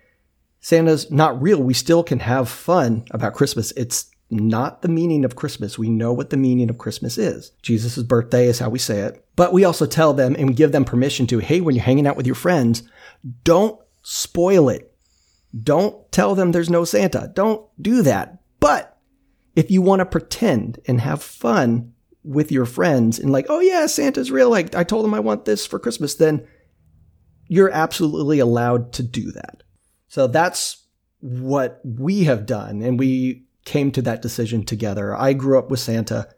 Santa's 0.60 1.12
not 1.12 1.42
real. 1.42 1.62
We 1.62 1.76
still 1.76 2.04
can 2.04 2.20
have 2.20 2.50
fun 2.50 3.06
about 3.12 3.36
Christmas. 3.36 3.72
It's 3.78 4.10
not 4.30 4.82
the 4.82 4.88
meaning 4.88 5.24
of 5.24 5.36
Christmas. 5.36 5.78
We 5.78 5.90
know 5.90 6.12
what 6.12 6.30
the 6.30 6.38
meaning 6.38 6.70
of 6.70 6.78
Christmas 6.78 7.18
is. 7.18 7.52
Jesus' 7.62 7.98
birthday 8.00 8.48
is 8.48 8.60
how 8.60 8.70
we 8.70 8.80
say 8.80 9.00
it. 9.02 9.24
But 9.36 9.54
we 9.54 9.64
also 9.64 9.86
tell 9.86 10.14
them 10.14 10.36
and 10.36 10.48
we 10.48 10.56
give 10.56 10.72
them 10.72 10.86
permission 10.86 11.28
to, 11.28 11.40
hey, 11.40 11.62
when 11.62 11.76
you're 11.76 11.84
hanging 11.84 12.08
out 12.08 12.18
with 12.18 12.26
your 12.26 12.36
friends, 12.36 12.84
don't 13.44 13.80
spoil 14.02 14.70
it. 14.70 14.92
Don't 15.64 16.12
tell 16.12 16.36
them 16.36 16.52
there's 16.52 16.70
no 16.70 16.86
Santa. 16.86 17.32
Don't 17.34 17.66
do 17.82 18.02
that. 18.02 18.40
But 18.60 18.98
if 19.56 19.72
you 19.72 19.82
want 19.82 20.00
to 20.00 20.06
pretend 20.06 20.80
and 20.88 21.00
have 21.02 21.22
fun 21.22 21.94
with 22.24 22.52
your 22.52 22.66
friends 22.66 23.20
and 23.20 23.32
like, 23.32 23.46
oh 23.50 23.60
yeah, 23.60 23.86
Santa's 23.86 24.32
real. 24.32 24.50
Like 24.50 24.76
I 24.76 24.84
told 24.84 25.06
them 25.06 25.14
I 25.14 25.20
want 25.20 25.46
this 25.46 25.66
for 25.66 25.80
Christmas, 25.80 26.16
then 26.16 26.46
you're 27.48 27.70
absolutely 27.70 28.40
allowed 28.40 28.92
to 28.94 29.04
do 29.04 29.32
that. 29.32 29.64
So 30.08 30.28
that's 30.28 30.84
what 31.20 31.80
we 31.84 32.24
have 32.24 32.46
done. 32.46 32.82
And 32.82 33.00
we 33.00 33.45
came 33.66 33.92
to 33.92 34.02
that 34.04 34.22
decision 34.22 34.64
together. 34.64 35.16
I 35.16 35.34
grew 35.34 35.60
up 35.60 35.70
with 35.70 35.80
Santa. 35.80 36.30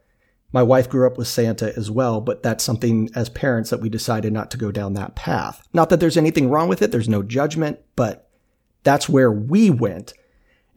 My 0.51 0.63
wife 0.63 0.89
grew 0.89 1.05
up 1.05 1.17
with 1.17 1.27
Santa 1.27 1.77
as 1.77 1.91
well, 1.91 2.21
but 2.21 2.41
that's 2.41 2.63
something 2.63 3.09
as 3.13 3.29
parents 3.29 3.69
that 3.69 3.81
we 3.81 3.89
decided 3.89 4.33
not 4.33 4.49
to 4.51 4.57
go 4.57 4.71
down 4.71 4.93
that 4.93 5.15
path. 5.15 5.61
Not 5.73 5.89
that 5.89 5.99
there's 5.99 6.17
anything 6.17 6.49
wrong 6.49 6.69
with 6.69 6.81
it. 6.81 6.91
There's 6.91 7.09
no 7.09 7.21
judgment, 7.21 7.79
but 7.95 8.29
that's 8.83 9.09
where 9.09 9.31
we 9.31 9.69
went. 9.69 10.13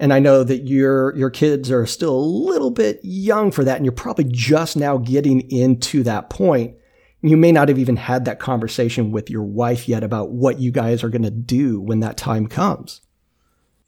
And 0.00 0.12
I 0.12 0.18
know 0.18 0.42
that 0.42 0.66
your, 0.66 1.14
your 1.14 1.30
kids 1.30 1.70
are 1.70 1.86
still 1.86 2.14
a 2.14 2.20
little 2.20 2.70
bit 2.70 3.00
young 3.02 3.52
for 3.52 3.62
that. 3.64 3.76
And 3.76 3.84
you're 3.84 3.92
probably 3.92 4.24
just 4.24 4.76
now 4.76 4.96
getting 4.96 5.48
into 5.50 6.02
that 6.02 6.30
point. 6.30 6.74
You 7.20 7.36
may 7.36 7.52
not 7.52 7.68
have 7.68 7.78
even 7.78 7.96
had 7.96 8.24
that 8.24 8.40
conversation 8.40 9.12
with 9.12 9.30
your 9.30 9.42
wife 9.42 9.88
yet 9.88 10.02
about 10.02 10.30
what 10.30 10.58
you 10.58 10.72
guys 10.72 11.04
are 11.04 11.10
going 11.10 11.22
to 11.22 11.30
do 11.30 11.80
when 11.80 12.00
that 12.00 12.16
time 12.16 12.46
comes. 12.46 13.02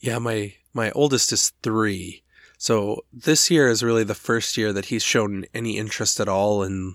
Yeah, 0.01 0.19
my 0.19 0.55
my 0.75 0.91
oldest 0.93 1.33
is 1.33 1.53
3. 1.63 2.23
So 2.63 3.05
this 3.13 3.51
year 3.51 3.69
is 3.69 3.83
really 3.83 4.05
the 4.05 4.15
first 4.15 4.57
year 4.57 4.73
that 4.73 4.85
he's 4.85 5.03
shown 5.03 5.47
any 5.53 5.79
interest 5.79 6.21
at 6.21 6.29
all 6.29 6.63
in 6.63 6.95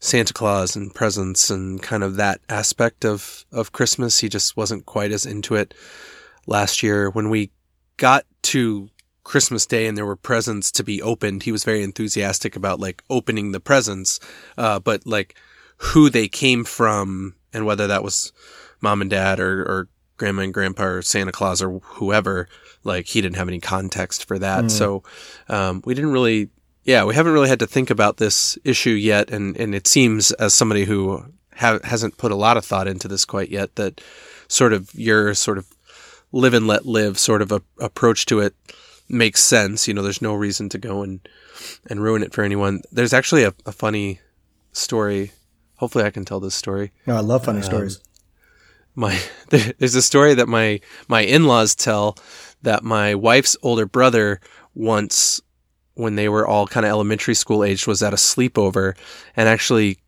Santa 0.00 0.34
Claus 0.34 0.76
and 0.76 0.94
presents 0.94 1.48
and 1.48 1.82
kind 1.82 2.04
of 2.04 2.16
that 2.16 2.42
aspect 2.50 3.02
of 3.02 3.46
of 3.50 3.72
Christmas. 3.72 4.18
He 4.18 4.28
just 4.28 4.54
wasn't 4.54 4.84
quite 4.84 5.12
as 5.12 5.24
into 5.24 5.54
it 5.54 5.72
last 6.46 6.82
year 6.82 7.08
when 7.08 7.30
we 7.30 7.52
got 7.96 8.26
to 8.52 8.90
Christmas 9.24 9.64
Day 9.64 9.86
and 9.86 9.96
there 9.96 10.04
were 10.04 10.14
presents 10.14 10.70
to 10.72 10.84
be 10.84 11.00
opened, 11.00 11.44
he 11.44 11.52
was 11.52 11.64
very 11.64 11.82
enthusiastic 11.82 12.54
about 12.54 12.78
like 12.78 13.02
opening 13.08 13.52
the 13.52 13.60
presents, 13.60 14.20
uh, 14.58 14.78
but 14.78 15.06
like 15.06 15.36
who 15.78 16.10
they 16.10 16.28
came 16.28 16.64
from 16.64 17.34
and 17.50 17.64
whether 17.64 17.86
that 17.86 18.04
was 18.04 18.30
mom 18.82 19.00
and 19.00 19.08
dad 19.08 19.40
or, 19.40 19.62
or 19.62 19.88
grandma 20.16 20.42
and 20.42 20.54
grandpa 20.54 20.84
or 20.84 21.02
Santa 21.02 21.32
Claus 21.32 21.62
or 21.62 21.80
whoever, 21.80 22.48
like 22.84 23.06
he 23.06 23.20
didn't 23.20 23.36
have 23.36 23.48
any 23.48 23.60
context 23.60 24.26
for 24.26 24.38
that. 24.38 24.64
Mm. 24.64 24.70
So, 24.70 25.02
um, 25.48 25.82
we 25.84 25.94
didn't 25.94 26.12
really, 26.12 26.50
yeah, 26.84 27.04
we 27.04 27.14
haven't 27.14 27.32
really 27.32 27.48
had 27.48 27.60
to 27.60 27.66
think 27.66 27.90
about 27.90 28.16
this 28.16 28.58
issue 28.64 28.90
yet. 28.90 29.30
And, 29.30 29.56
and 29.56 29.74
it 29.74 29.86
seems 29.86 30.32
as 30.32 30.54
somebody 30.54 30.84
who 30.84 31.24
ha- 31.56 31.80
hasn't 31.84 32.18
put 32.18 32.32
a 32.32 32.36
lot 32.36 32.56
of 32.56 32.64
thought 32.64 32.88
into 32.88 33.08
this 33.08 33.24
quite 33.24 33.50
yet 33.50 33.74
that 33.76 34.00
sort 34.48 34.72
of 34.72 34.94
your 34.94 35.34
sort 35.34 35.58
of 35.58 35.66
live 36.32 36.54
and 36.54 36.66
let 36.66 36.86
live 36.86 37.18
sort 37.18 37.42
of 37.42 37.52
a, 37.52 37.62
approach 37.80 38.26
to 38.26 38.40
it 38.40 38.54
makes 39.08 39.42
sense. 39.42 39.88
You 39.88 39.94
know, 39.94 40.02
there's 40.02 40.22
no 40.22 40.34
reason 40.34 40.68
to 40.70 40.78
go 40.78 41.02
and 41.02 41.26
and 41.88 42.02
ruin 42.02 42.22
it 42.22 42.32
for 42.32 42.42
anyone. 42.42 42.82
There's 42.92 43.12
actually 43.12 43.44
a, 43.44 43.54
a 43.64 43.72
funny 43.72 44.20
story. 44.72 45.32
Hopefully, 45.76 46.04
I 46.04 46.10
can 46.10 46.24
tell 46.24 46.40
this 46.40 46.54
story. 46.54 46.92
No, 47.06 47.16
I 47.16 47.20
love 47.20 47.44
funny 47.44 47.58
um, 47.58 47.64
stories. 47.64 48.00
My 48.96 49.20
there's 49.50 49.94
a 49.94 50.02
story 50.02 50.34
that 50.34 50.48
my 50.48 50.80
my 51.08 51.20
in-laws 51.20 51.76
tell 51.76 52.16
that 52.62 52.82
my 52.82 53.14
wife's 53.14 53.56
older 53.62 53.86
brother 53.86 54.40
once 54.74 55.40
when 55.94 56.16
they 56.16 56.28
were 56.28 56.46
all 56.46 56.66
kind 56.66 56.84
of 56.84 56.90
elementary 56.90 57.34
school 57.34 57.62
age 57.62 57.86
was 57.86 58.02
at 58.02 58.12
a 58.12 58.16
sleepover 58.16 58.96
and 59.36 59.48
actually 59.48 59.98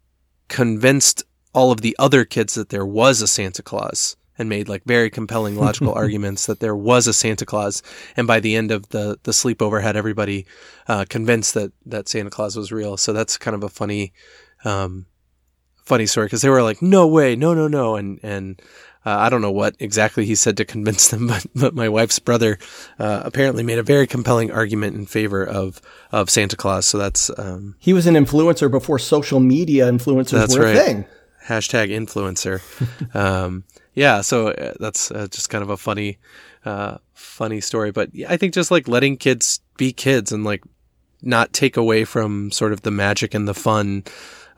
convinced 0.49 1.23
all 1.54 1.71
of 1.71 1.80
the 1.80 1.97
other 1.99 2.25
kids 2.25 2.54
that 2.54 2.68
there 2.68 2.85
was 2.87 3.23
a 3.23 3.26
Santa 3.26 3.62
Claus 3.62 4.16
and 4.38 4.49
made 4.49 4.68
like 4.68 4.85
very 4.85 5.11
compelling 5.11 5.57
logical 5.57 5.92
arguments 5.97 6.47
that 6.47 6.61
there 6.61 6.76
was 6.76 7.07
a 7.07 7.12
Santa 7.12 7.45
Claus. 7.45 7.83
And 8.16 8.26
by 8.26 8.38
the 8.40 8.54
end 8.54 8.71
of 8.71 8.88
the, 8.90 9.18
the 9.25 9.33
sleepover 9.33 9.83
had 9.83 9.97
everybody, 9.97 10.47
uh, 10.87 11.04
convinced 11.09 11.54
that, 11.54 11.73
that 11.87 12.09
Santa 12.09 12.30
Claus 12.30 12.57
was 12.57 12.71
real. 12.71 12.97
So 12.97 13.12
that's 13.12 13.37
kind 13.37 13.54
of 13.54 13.64
a 13.64 13.68
funny, 13.68 14.12
um, 14.64 15.07
funny 15.88 16.07
story 16.07 16.26
because 16.26 16.42
they 16.42 16.50
were 16.50 16.62
like, 16.62 16.83
no 16.83 17.07
way, 17.07 17.35
no, 17.35 17.54
no, 17.54 17.66
no. 17.66 17.97
And, 17.97 18.21
and, 18.23 18.62
uh, 19.07 19.16
I 19.16 19.28
don't 19.30 19.40
know 19.40 19.50
what 19.50 19.75
exactly 19.78 20.26
he 20.26 20.35
said 20.35 20.57
to 20.59 20.64
convince 20.64 21.09
them, 21.09 21.26
but, 21.28 21.47
but 21.54 21.75
my 21.75 21.88
wife's 21.88 22.18
brother, 22.18 22.59
uh, 22.99 23.23
apparently 23.25 23.62
made 23.62 23.78
a 23.78 23.83
very 23.83 24.07
compelling 24.07 24.52
argument 24.52 24.97
in 24.97 25.07
favor 25.07 25.45
of, 25.45 25.80
of 26.12 26.30
Santa 26.30 26.57
Claus. 26.57 26.87
So 26.87 26.99
that's, 26.99 27.30
um, 27.38 27.76
he 27.78 27.92
was 27.92 28.07
an 28.07 28.14
influencer 28.14 28.71
before 28.71 28.99
social 28.99 29.40
media 29.40 29.90
influencers 29.90 30.57
were 30.57 30.64
right. 30.64 30.76
a 30.76 30.78
thing. 30.78 31.04
Hashtag 31.47 31.88
influencer. 31.90 32.61
um, 33.16 33.64
yeah, 33.95 34.21
so 34.21 34.49
uh, 34.49 34.75
that's 34.78 35.11
uh, 35.11 35.26
just 35.30 35.49
kind 35.49 35.62
of 35.62 35.71
a 35.71 35.76
funny, 35.76 36.18
uh, 36.64 36.99
funny 37.14 37.61
story. 37.61 37.90
But 37.90 38.11
I 38.28 38.37
think 38.37 38.52
just 38.52 38.71
like 38.71 38.87
letting 38.87 39.16
kids 39.16 39.61
be 39.78 39.92
kids 39.92 40.30
and 40.30 40.45
like 40.45 40.62
not 41.23 41.52
take 41.52 41.76
away 41.76 42.04
from 42.04 42.50
sort 42.50 42.73
of 42.73 42.83
the 42.83 42.90
magic 42.90 43.35
and 43.35 43.49
the 43.49 43.54
fun 43.54 44.04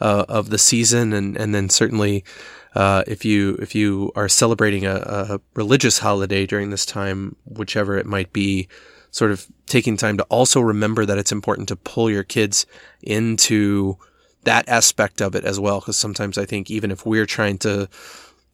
uh, 0.00 0.25
of 0.28 0.50
the 0.50 0.59
season, 0.59 1.12
and 1.12 1.37
and 1.37 1.54
then 1.54 1.69
certainly. 1.69 2.25
Uh, 2.73 3.02
if 3.09 3.25
you 3.25 3.57
if 3.61 3.75
you 3.75 4.12
are 4.14 4.28
celebrating 4.28 4.87
a, 4.87 4.95
a 4.95 5.40
religious 5.54 5.99
holiday 5.99 6.47
during 6.47 6.71
this 6.71 6.87
time, 6.87 7.35
whichever 7.45 7.99
it 7.99 8.07
might 8.07 8.33
be, 8.33 8.69
sort 9.11 9.33
of 9.33 9.45
taking 9.66 9.97
time 9.97 10.16
to 10.16 10.23
also 10.25 10.61
remember 10.61 11.04
that 11.04 11.19
it's 11.19 11.33
important 11.33 11.66
to 11.66 11.75
pull 11.75 12.09
your 12.09 12.23
kids 12.23 12.66
into 13.02 13.97
that 14.45 14.69
aspect 14.69 15.21
of 15.21 15.35
it 15.35 15.45
as 15.45 15.59
well. 15.59 15.80
Because 15.80 15.97
sometimes 15.97 16.38
I 16.38 16.45
think 16.45 16.71
even 16.71 16.92
if 16.92 17.04
we're 17.04 17.26
trying 17.26 17.59
to 17.59 17.88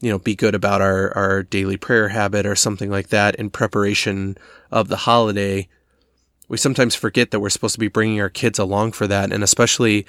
you 0.00 0.10
know, 0.10 0.18
be 0.18 0.34
good 0.34 0.54
about 0.54 0.80
our, 0.80 1.16
our 1.16 1.42
daily 1.42 1.76
prayer 1.76 2.08
habit 2.08 2.44
or 2.44 2.54
something 2.54 2.90
like 2.90 3.08
that 3.08 3.34
in 3.36 3.50
preparation 3.50 4.36
of 4.70 4.88
the 4.88 4.96
holiday, 4.96 5.68
we 6.48 6.56
sometimes 6.56 6.94
forget 6.94 7.30
that 7.30 7.40
we're 7.40 7.50
supposed 7.50 7.74
to 7.74 7.80
be 7.80 7.88
bringing 7.88 8.20
our 8.20 8.28
kids 8.28 8.58
along 8.58 8.92
for 8.92 9.06
that. 9.06 9.32
And 9.32 9.42
especially 9.42 10.06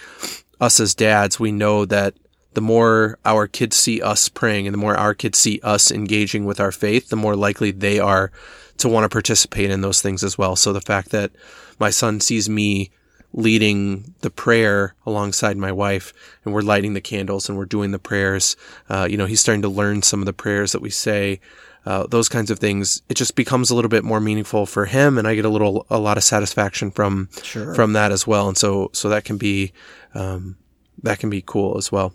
us 0.59 0.79
as 0.79 0.95
dads, 0.95 1.39
we 1.39 1.51
know 1.51 1.85
that 1.85 2.13
the 2.53 2.61
more 2.61 3.19
our 3.23 3.47
kids 3.47 3.75
see 3.75 4.01
us 4.01 4.29
praying 4.29 4.65
and 4.65 4.73
the 4.73 4.79
more 4.79 4.95
our 4.95 5.13
kids 5.13 5.37
see 5.37 5.59
us 5.61 5.91
engaging 5.91 6.45
with 6.45 6.59
our 6.59 6.71
faith, 6.71 7.09
the 7.09 7.15
more 7.15 7.35
likely 7.35 7.71
they 7.71 7.99
are 7.99 8.31
to 8.77 8.89
want 8.89 9.03
to 9.03 9.09
participate 9.09 9.69
in 9.69 9.81
those 9.81 10.01
things 10.01 10.23
as 10.23 10.37
well. 10.37 10.55
So 10.55 10.73
the 10.73 10.81
fact 10.81 11.09
that 11.09 11.31
my 11.79 11.89
son 11.89 12.19
sees 12.19 12.49
me 12.49 12.89
leading 13.33 14.15
the 14.21 14.29
prayer 14.29 14.95
alongside 15.05 15.57
my 15.57 15.71
wife 15.71 16.13
and 16.43 16.53
we're 16.53 16.61
lighting 16.61 16.93
the 16.93 17.01
candles 17.01 17.47
and 17.47 17.57
we're 17.57 17.65
doing 17.65 17.91
the 17.91 17.99
prayers. 17.99 18.55
Uh, 18.89 19.07
you 19.09 19.17
know, 19.17 19.25
he's 19.25 19.41
starting 19.41 19.61
to 19.61 19.69
learn 19.69 20.01
some 20.01 20.21
of 20.21 20.25
the 20.25 20.33
prayers 20.33 20.71
that 20.71 20.81
we 20.81 20.89
say. 20.89 21.39
Uh, 21.87 22.05
those 22.07 22.27
kinds 22.27 22.51
of 22.51 22.59
things, 22.59 23.01
it 23.07 23.13
just 23.13 23.35
becomes 23.35 23.69
a 23.69 23.75
little 23.75 23.87
bit 23.87 24.03
more 24.03 24.19
meaningful 24.19 24.65
for 24.65 24.83
him, 24.85 25.17
and 25.17 25.25
I 25.25 25.35
get 25.35 25.45
a 25.45 25.49
little, 25.49 25.87
a 25.89 25.97
lot 25.97 26.17
of 26.17 26.23
satisfaction 26.23 26.91
from 26.91 27.29
sure. 27.43 27.73
from 27.73 27.93
that 27.93 28.11
as 28.11 28.27
well. 28.27 28.49
And 28.49 28.57
so, 28.57 28.89
so 28.91 29.07
that 29.07 29.23
can 29.23 29.37
be, 29.37 29.71
um, 30.13 30.57
that 31.03 31.19
can 31.19 31.29
be 31.29 31.41
cool 31.41 31.77
as 31.77 31.89
well. 31.89 32.13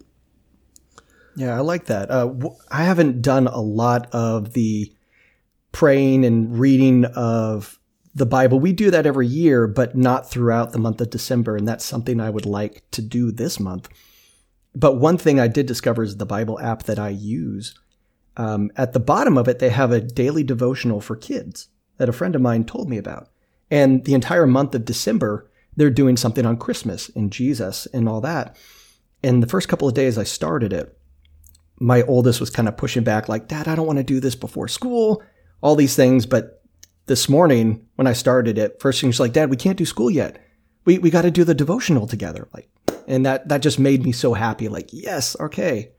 Yeah, 1.36 1.56
I 1.56 1.60
like 1.60 1.86
that. 1.86 2.10
Uh, 2.10 2.34
I 2.70 2.84
haven't 2.84 3.22
done 3.22 3.46
a 3.46 3.62
lot 3.62 4.12
of 4.12 4.52
the 4.52 4.92
praying 5.72 6.26
and 6.26 6.58
reading 6.58 7.06
of 7.06 7.78
the 8.14 8.26
Bible. 8.26 8.60
We 8.60 8.74
do 8.74 8.90
that 8.90 9.06
every 9.06 9.26
year, 9.26 9.66
but 9.66 9.96
not 9.96 10.30
throughout 10.30 10.72
the 10.72 10.78
month 10.78 11.00
of 11.00 11.08
December. 11.08 11.56
And 11.56 11.66
that's 11.66 11.86
something 11.86 12.20
I 12.20 12.28
would 12.28 12.44
like 12.44 12.82
to 12.90 13.00
do 13.00 13.32
this 13.32 13.58
month. 13.58 13.88
But 14.74 14.96
one 14.96 15.16
thing 15.16 15.40
I 15.40 15.48
did 15.48 15.64
discover 15.64 16.02
is 16.02 16.18
the 16.18 16.26
Bible 16.26 16.60
app 16.60 16.82
that 16.82 16.98
I 16.98 17.08
use. 17.08 17.74
Um, 18.36 18.70
at 18.76 18.92
the 18.92 19.00
bottom 19.00 19.36
of 19.36 19.48
it, 19.48 19.58
they 19.58 19.70
have 19.70 19.92
a 19.92 20.00
daily 20.00 20.42
devotional 20.42 21.00
for 21.00 21.16
kids 21.16 21.68
that 21.98 22.08
a 22.08 22.12
friend 22.12 22.34
of 22.34 22.42
mine 22.42 22.64
told 22.64 22.88
me 22.88 22.98
about. 22.98 23.28
And 23.70 24.04
the 24.04 24.14
entire 24.14 24.46
month 24.46 24.74
of 24.74 24.84
December, 24.84 25.50
they're 25.76 25.90
doing 25.90 26.16
something 26.16 26.44
on 26.44 26.56
Christmas 26.56 27.10
and 27.10 27.32
Jesus 27.32 27.86
and 27.92 28.08
all 28.08 28.20
that. 28.20 28.56
And 29.22 29.42
the 29.42 29.48
first 29.48 29.68
couple 29.68 29.88
of 29.88 29.94
days 29.94 30.18
I 30.18 30.24
started 30.24 30.72
it, 30.72 30.96
my 31.78 32.02
oldest 32.02 32.40
was 32.40 32.50
kind 32.50 32.68
of 32.68 32.76
pushing 32.76 33.04
back, 33.04 33.28
like, 33.28 33.48
Dad, 33.48 33.68
I 33.68 33.74
don't 33.74 33.86
want 33.86 33.98
to 33.98 34.04
do 34.04 34.20
this 34.20 34.34
before 34.34 34.68
school, 34.68 35.22
all 35.60 35.74
these 35.74 35.96
things. 35.96 36.26
But 36.26 36.62
this 37.06 37.28
morning 37.28 37.86
when 37.96 38.06
I 38.06 38.12
started 38.12 38.58
it, 38.58 38.80
first 38.80 39.00
thing 39.00 39.10
she's 39.10 39.20
like, 39.20 39.32
Dad, 39.32 39.50
we 39.50 39.56
can't 39.56 39.78
do 39.78 39.86
school 39.86 40.10
yet. 40.10 40.38
We 40.84 40.98
we 40.98 41.10
got 41.10 41.22
to 41.22 41.30
do 41.30 41.44
the 41.44 41.54
devotional 41.54 42.06
together. 42.06 42.48
Like, 42.52 42.68
and 43.06 43.24
that 43.26 43.48
that 43.48 43.62
just 43.62 43.78
made 43.78 44.04
me 44.04 44.12
so 44.12 44.34
happy. 44.34 44.68
Like, 44.68 44.90
yes, 44.92 45.36
okay, 45.38 45.92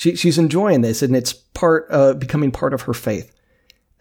she 0.00 0.16
she's 0.16 0.38
enjoying 0.38 0.80
this, 0.80 1.02
and 1.02 1.14
it's 1.14 1.34
part 1.34 1.86
uh, 1.90 2.14
becoming 2.14 2.50
part 2.50 2.72
of 2.72 2.82
her 2.82 2.94
faith. 2.94 3.30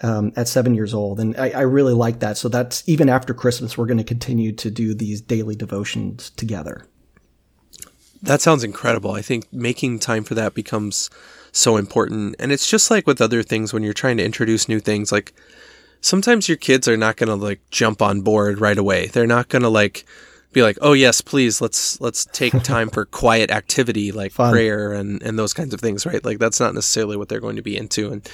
Um, 0.02 0.32
at 0.38 0.48
seven 0.48 0.76
years 0.76 0.94
old, 0.94 1.20
and 1.20 1.36
I, 1.36 1.50
I 1.50 1.62
really 1.64 1.92
like 1.92 2.20
that. 2.22 2.38
So 2.38 2.48
that's 2.48 2.88
even 2.88 3.10
after 3.10 3.34
Christmas, 3.34 3.78
we're 3.78 3.86
going 3.86 3.98
to 3.98 4.06
continue 4.06 4.54
to 4.54 4.72
do 4.72 4.94
these 4.94 5.20
daily 5.20 5.58
devotions 5.58 6.30
together. 6.30 6.86
That 8.22 8.40
sounds 8.40 8.64
incredible. 8.64 9.12
I 9.12 9.22
think 9.22 9.52
making 9.52 10.00
time 10.00 10.24
for 10.24 10.36
that 10.36 10.54
becomes 10.54 11.10
so 11.52 11.76
important. 11.76 12.38
And 12.40 12.54
it's 12.54 12.70
just 12.70 12.90
like 12.90 13.08
with 13.08 13.20
other 13.20 13.44
things 13.44 13.74
when 13.74 13.84
you're 13.84 13.92
trying 13.92 14.16
to 14.18 14.24
introduce 14.24 14.70
new 14.70 14.80
things, 14.80 15.12
like 15.12 15.34
sometimes 16.00 16.48
your 16.48 16.56
kids 16.56 16.88
are 16.88 16.96
not 16.96 17.18
going 17.18 17.28
to 17.28 17.36
like 17.36 17.60
jump 17.70 18.02
on 18.02 18.22
board 18.22 18.62
right 18.62 18.78
away. 18.78 19.08
They're 19.08 19.28
not 19.28 19.50
going 19.50 19.64
to 19.64 19.70
like 19.70 20.06
be 20.52 20.64
like, 20.64 20.78
"Oh 20.82 20.94
yes, 20.94 21.22
please, 21.22 21.62
let's 21.62 22.00
let's 22.02 22.26
take 22.26 22.54
time 22.64 22.90
for 22.90 23.06
quiet 23.06 23.52
activity 23.52 24.12
like 24.12 24.32
Fun. 24.32 24.52
prayer 24.52 24.94
and 24.94 25.22
and 25.24 25.38
those 25.38 25.54
kinds 25.54 25.74
of 25.74 25.80
things," 25.80 26.06
right? 26.06 26.24
Like 26.24 26.40
that's 26.40 26.60
not 26.60 26.74
necessarily 26.74 27.18
what 27.18 27.30
they're 27.30 27.40
going 27.40 27.56
to 27.56 27.62
be 27.62 27.78
into 27.78 28.12
and 28.12 28.28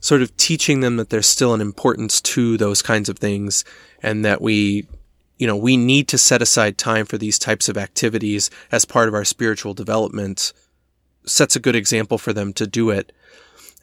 sort 0.00 0.22
of 0.22 0.36
teaching 0.36 0.80
them 0.80 0.96
that 0.96 1.10
there's 1.10 1.26
still 1.26 1.54
an 1.54 1.60
importance 1.60 2.20
to 2.20 2.56
those 2.56 2.82
kinds 2.82 3.08
of 3.08 3.18
things 3.18 3.64
and 4.00 4.24
that 4.24 4.40
we 4.40 4.86
you 5.38 5.46
know, 5.46 5.56
we 5.56 5.76
need 5.76 6.08
to 6.08 6.18
set 6.18 6.42
aside 6.42 6.76
time 6.76 7.06
for 7.06 7.16
these 7.16 7.38
types 7.38 7.68
of 7.68 7.78
activities 7.78 8.50
as 8.72 8.84
part 8.84 9.08
of 9.08 9.14
our 9.14 9.24
spiritual 9.24 9.72
development 9.72 10.52
sets 11.24 11.54
a 11.54 11.60
good 11.60 11.76
example 11.76 12.18
for 12.18 12.32
them 12.32 12.52
to 12.54 12.66
do 12.66 12.90
it. 12.90 13.12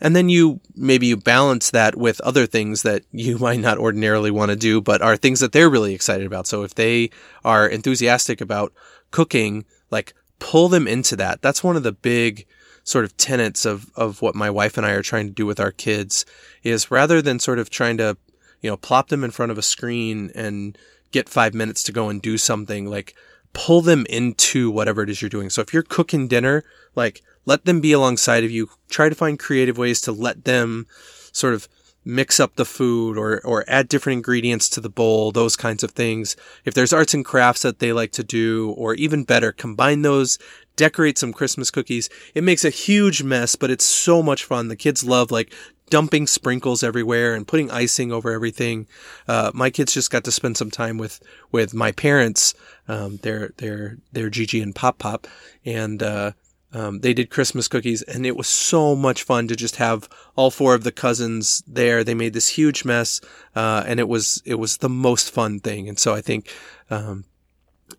And 0.02 0.16
then 0.16 0.28
you 0.28 0.60
maybe 0.76 1.08
you 1.08 1.18
balance 1.18 1.72
that 1.72 1.96
with 1.96 2.20
other 2.22 2.46
things 2.46 2.84
that 2.84 3.04
you 3.12 3.38
might 3.40 3.60
not 3.60 3.78
ordinarily 3.78 4.32
want 4.32 4.50
to 4.50 4.56
do, 4.56 4.82
but 4.82 5.02
are 5.02 5.18
things 5.18 5.40
that 5.40 5.52
they're 5.52 5.70
really 5.70 5.94
excited 5.94 6.28
about. 6.28 6.48
So 6.48 6.64
if 6.64 6.76
they 6.76 7.10
are 7.44 7.68
enthusiastic 7.68 8.42
about 8.42 8.74
cooking, 9.12 9.66
like 9.92 10.14
pull 10.40 10.68
them 10.68 10.88
into 10.88 11.16
that. 11.16 11.42
That's 11.42 11.64
one 11.64 11.76
of 11.76 11.84
the 11.84 11.92
big 11.92 12.46
sort 12.84 13.06
of 13.06 13.18
tenets 13.18 13.66
of, 13.66 13.90
of 13.96 14.22
what 14.22 14.36
my 14.36 14.50
wife 14.50 14.78
and 14.78 14.86
I 14.86 14.92
are 14.92 15.02
trying 15.02 15.28
to 15.28 15.34
do 15.34 15.46
with 15.46 15.60
our 15.60 15.72
kids 15.72 16.26
is 16.64 16.92
rather 16.92 17.22
than 17.22 17.40
sort 17.40 17.58
of 17.58 17.70
trying 17.70 17.98
to, 17.98 18.18
you 18.62 18.70
know, 18.70 18.78
plop 18.78 19.08
them 19.08 19.24
in 19.24 19.32
front 19.32 19.52
of 19.52 19.58
a 19.58 19.64
screen 19.64 20.32
and 20.36 20.78
get 21.12 21.30
five 21.30 21.54
minutes 21.54 21.82
to 21.84 21.92
go 21.92 22.10
and 22.10 22.22
do 22.22 22.38
something, 22.38 22.86
like 22.86 23.16
pull 23.54 23.82
them 23.82 24.06
into 24.08 24.70
whatever 24.70 25.02
it 25.02 25.10
is 25.10 25.22
you're 25.22 25.30
doing. 25.30 25.50
So 25.50 25.62
if 25.62 25.74
you're 25.74 25.82
cooking 25.82 26.28
dinner, 26.28 26.64
like 26.94 27.24
let 27.46 27.66
them 27.66 27.82
be 27.82 27.92
alongside 27.92 28.44
of 28.44 28.52
you. 28.52 28.70
Try 28.90 29.10
to 29.10 29.16
find 29.16 29.40
creative 29.40 29.78
ways 29.78 30.02
to 30.02 30.12
let 30.12 30.46
them 30.46 30.88
sort 31.32 31.54
of 31.54 31.68
mix 32.06 32.40
up 32.40 32.56
the 32.56 32.66
food 32.66 33.18
or, 33.18 33.42
or 33.44 33.66
add 33.68 33.88
different 33.88 34.18
ingredients 34.18 34.70
to 34.70 34.80
the 34.80 34.90
bowl, 34.90 35.32
those 35.32 35.56
kinds 35.56 35.84
of 35.84 35.92
things. 35.92 36.36
If 36.64 36.76
there's 36.76 36.94
arts 36.94 37.16
and 37.16 37.26
crafts 37.26 37.64
that 37.64 37.80
they 37.80 37.92
like 37.94 38.12
to 38.14 38.24
do, 38.24 38.72
or 38.78 38.94
even 38.94 39.24
better, 39.24 39.52
combine 39.52 40.04
those, 40.04 40.38
decorate 40.76 41.18
some 41.18 41.34
Christmas 41.34 41.72
cookies. 41.72 42.10
It 42.36 42.44
makes 42.44 42.64
a 42.64 42.70
huge 42.70 43.24
mess, 43.24 43.56
but 43.56 43.72
it's 43.72 43.86
so 43.86 44.22
much 44.22 44.44
fun. 44.44 44.68
The 44.68 44.76
kids 44.76 45.04
love 45.04 45.32
like 45.32 45.52
dumping 45.90 46.28
sprinkles 46.28 46.84
everywhere 46.84 47.34
and 47.34 47.48
putting 47.48 47.72
icing 47.72 48.12
over 48.12 48.32
everything. 48.32 48.88
Uh, 49.28 49.52
my 49.54 49.70
kids 49.72 49.94
just 49.94 50.12
got 50.12 50.24
to 50.26 50.32
spend 50.32 50.58
some 50.58 50.72
time 50.72 50.98
with, 50.98 51.22
with 51.52 51.74
my 51.74 51.92
parents. 51.92 52.54
Um, 52.88 53.18
they're, 53.24 53.52
they're, 53.58 53.98
they're 54.12 54.30
Gigi 54.30 54.62
and 54.62 54.76
Pop 54.76 55.00
Pop. 55.00 55.28
And, 55.66 56.04
uh, 56.04 56.34
um, 56.74 57.00
they 57.00 57.14
did 57.14 57.30
Christmas 57.30 57.68
cookies 57.68 58.02
and 58.02 58.26
it 58.26 58.36
was 58.36 58.48
so 58.48 58.96
much 58.96 59.24
fun 59.24 59.48
to 59.48 59.56
just 59.56 59.78
have 59.78 60.10
all 60.36 60.52
four 60.52 60.74
of 60.74 60.84
the 60.84 60.92
cousins 60.92 61.64
there. 61.68 62.04
They 62.04 62.14
made 62.14 62.34
this 62.34 62.50
huge 62.50 62.84
mess, 62.84 63.22
uh, 63.56 63.84
and 63.88 64.00
it 64.00 64.08
was, 64.08 64.42
it 64.46 64.56
was 64.56 64.78
the 64.78 64.90
most 64.90 65.32
fun 65.32 65.60
thing. 65.60 65.88
And 65.88 65.98
so 65.98 66.14
I 66.14 66.22
think, 66.22 66.54
um, 66.90 67.26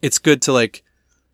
it's 0.02 0.18
good 0.18 0.42
to 0.42 0.52
like 0.52 0.82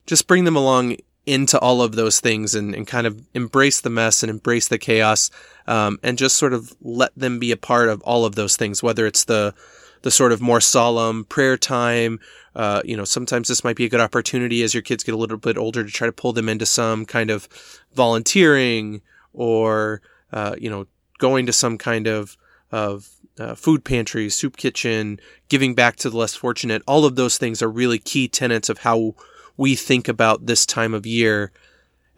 just 0.07 0.27
bring 0.27 0.45
them 0.45 0.57
along 0.57 0.97
into 1.25 1.59
all 1.61 1.83
of 1.83 1.95
those 1.95 2.21
things 2.21 2.55
and, 2.55 2.75
and 2.75 2.87
kind 2.87 3.07
of 3.07 3.27
embrace 3.35 3.81
the 3.81 3.91
mess 3.91 4.23
and 4.23 4.31
embrace 4.31 4.69
the 4.69 4.79
chaos, 4.79 5.31
um, 5.67 5.99
and 6.03 6.19
just 6.19 6.37
sort 6.37 6.53
of 6.53 6.73
let 6.81 7.13
them 7.17 7.39
be 7.39 7.53
a 7.53 7.57
part 7.57 7.89
of 7.89 8.03
all 8.03 8.25
of 8.25 8.35
those 8.35 8.57
things, 8.57 8.83
whether 8.83 9.07
it's 9.07 9.25
the, 9.25 9.55
the 10.03 10.11
sort 10.11 10.33
of 10.33 10.41
more 10.41 10.61
solemn 10.61 11.25
prayer 11.25 11.57
time. 11.57 12.21
Uh, 12.55 12.83
you 12.85 12.97
know, 12.97 13.05
sometimes 13.05 13.49
this 13.49 13.65
might 13.65 13.77
be 13.77 13.85
a 13.85 13.89
good 13.89 14.01
opportunity 14.01 14.63
as 14.63 14.75
your 14.75 14.83
kids 14.83 15.05
get 15.05 15.15
a 15.15 15.19
little 15.19 15.39
bit 15.39 15.57
older 15.57 15.83
to 15.83 15.91
try 15.91 16.07
to 16.07 16.13
pull 16.13 16.33
them 16.33 16.49
into 16.49 16.67
some 16.67 17.07
kind 17.07 17.31
of 17.31 17.49
volunteering 17.95 19.01
or, 19.33 20.03
uh, 20.33 20.55
you 20.59 20.69
know, 20.69 20.87
going 21.19 21.47
to 21.47 21.53
some 21.53 21.79
kind 21.79 22.07
of, 22.07 22.37
of 22.71 23.09
uh, 23.39 23.55
food 23.55 23.85
pantry, 23.85 24.29
soup 24.29 24.57
kitchen, 24.57 25.19
giving 25.49 25.75
back 25.75 25.97
to 25.97 26.11
the 26.11 26.17
less 26.17 26.35
fortunate. 26.35 26.83
All 26.87 27.05
of 27.05 27.17
those 27.17 27.39
things 27.39 27.63
are 27.63 27.71
really 27.71 27.99
key 27.99 28.29
tenets 28.29 28.69
of 28.69 28.79
how 28.79 29.15
we 29.57 29.75
think 29.75 30.09
about 30.09 30.47
this 30.47 30.67
time 30.67 30.93
of 30.93 31.07
year. 31.07 31.53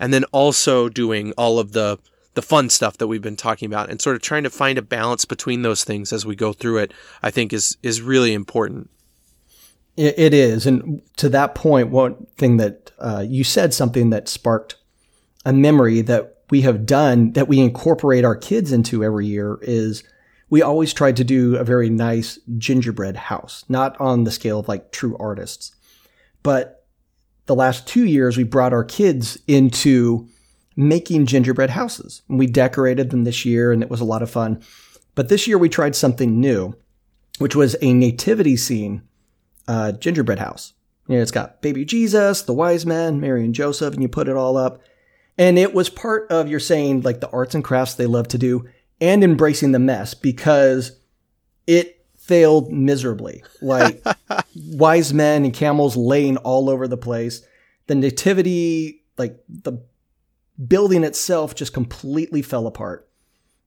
And 0.00 0.12
then 0.12 0.24
also 0.32 0.88
doing 0.88 1.32
all 1.38 1.58
of 1.58 1.72
the 1.72 1.98
the 2.34 2.42
fun 2.42 2.68
stuff 2.68 2.98
that 2.98 3.06
we've 3.06 3.22
been 3.22 3.36
talking 3.36 3.66
about 3.66 3.90
and 3.90 4.00
sort 4.00 4.16
of 4.16 4.22
trying 4.22 4.44
to 4.44 4.50
find 4.50 4.76
a 4.76 4.82
balance 4.82 5.24
between 5.24 5.62
those 5.62 5.84
things 5.84 6.12
as 6.12 6.26
we 6.26 6.36
go 6.36 6.52
through 6.52 6.78
it, 6.78 6.92
I 7.22 7.30
think 7.30 7.52
is, 7.52 7.76
is 7.82 8.02
really 8.02 8.34
important. 8.34 8.90
It 9.96 10.34
is. 10.34 10.66
And 10.66 11.02
to 11.18 11.28
that 11.28 11.54
point, 11.54 11.90
one 11.90 12.26
thing 12.36 12.56
that 12.56 12.90
uh, 12.98 13.24
you 13.26 13.44
said 13.44 13.72
something 13.72 14.10
that 14.10 14.28
sparked 14.28 14.74
a 15.44 15.52
memory 15.52 16.00
that 16.00 16.38
we 16.50 16.62
have 16.62 16.84
done 16.84 17.32
that 17.32 17.46
we 17.46 17.60
incorporate 17.60 18.24
our 18.24 18.34
kids 18.34 18.72
into 18.72 19.04
every 19.04 19.26
year 19.26 19.58
is 19.62 20.02
we 20.50 20.62
always 20.62 20.92
tried 20.92 21.16
to 21.16 21.24
do 21.24 21.56
a 21.56 21.64
very 21.64 21.90
nice 21.90 22.40
gingerbread 22.58 23.16
house, 23.16 23.64
not 23.68 23.98
on 24.00 24.24
the 24.24 24.30
scale 24.32 24.58
of 24.58 24.68
like 24.68 24.90
true 24.90 25.16
artists. 25.18 25.74
But 26.42 26.84
the 27.46 27.54
last 27.54 27.86
two 27.86 28.04
years, 28.04 28.36
we 28.36 28.44
brought 28.44 28.72
our 28.72 28.84
kids 28.84 29.38
into 29.46 30.28
making 30.76 31.26
gingerbread 31.26 31.70
houses. 31.70 32.22
We 32.28 32.46
decorated 32.46 33.10
them 33.10 33.24
this 33.24 33.44
year 33.44 33.72
and 33.72 33.82
it 33.82 33.90
was 33.90 34.00
a 34.00 34.04
lot 34.04 34.22
of 34.22 34.30
fun. 34.30 34.62
But 35.14 35.28
this 35.28 35.46
year 35.46 35.58
we 35.58 35.68
tried 35.68 35.94
something 35.94 36.40
new, 36.40 36.74
which 37.38 37.54
was 37.54 37.76
a 37.80 37.92
nativity 37.92 38.56
scene 38.56 39.02
uh, 39.68 39.92
gingerbread 39.92 40.38
house. 40.38 40.72
You 41.08 41.16
know, 41.16 41.22
it's 41.22 41.30
got 41.30 41.60
baby 41.62 41.84
Jesus, 41.84 42.42
the 42.42 42.52
wise 42.52 42.86
men, 42.86 43.20
Mary 43.20 43.44
and 43.44 43.54
Joseph, 43.54 43.94
and 43.94 44.02
you 44.02 44.08
put 44.08 44.28
it 44.28 44.36
all 44.36 44.56
up. 44.56 44.80
And 45.36 45.58
it 45.58 45.74
was 45.74 45.90
part 45.90 46.30
of 46.30 46.48
you're 46.48 46.60
saying 46.60 47.02
like 47.02 47.20
the 47.20 47.30
arts 47.30 47.54
and 47.54 47.64
crafts 47.64 47.94
they 47.94 48.06
love 48.06 48.28
to 48.28 48.38
do 48.38 48.68
and 49.00 49.22
embracing 49.22 49.72
the 49.72 49.78
mess 49.78 50.14
because 50.14 50.98
it 51.66 52.04
failed 52.16 52.72
miserably. 52.72 53.42
Like 53.60 54.02
wise 54.56 55.12
men 55.12 55.44
and 55.44 55.52
camels 55.52 55.96
laying 55.96 56.36
all 56.38 56.70
over 56.70 56.88
the 56.88 56.96
place. 56.96 57.42
The 57.86 57.94
nativity, 57.94 59.04
like 59.18 59.38
the 59.48 59.84
building 60.66 61.04
itself 61.04 61.54
just 61.54 61.72
completely 61.72 62.42
fell 62.42 62.66
apart. 62.66 63.08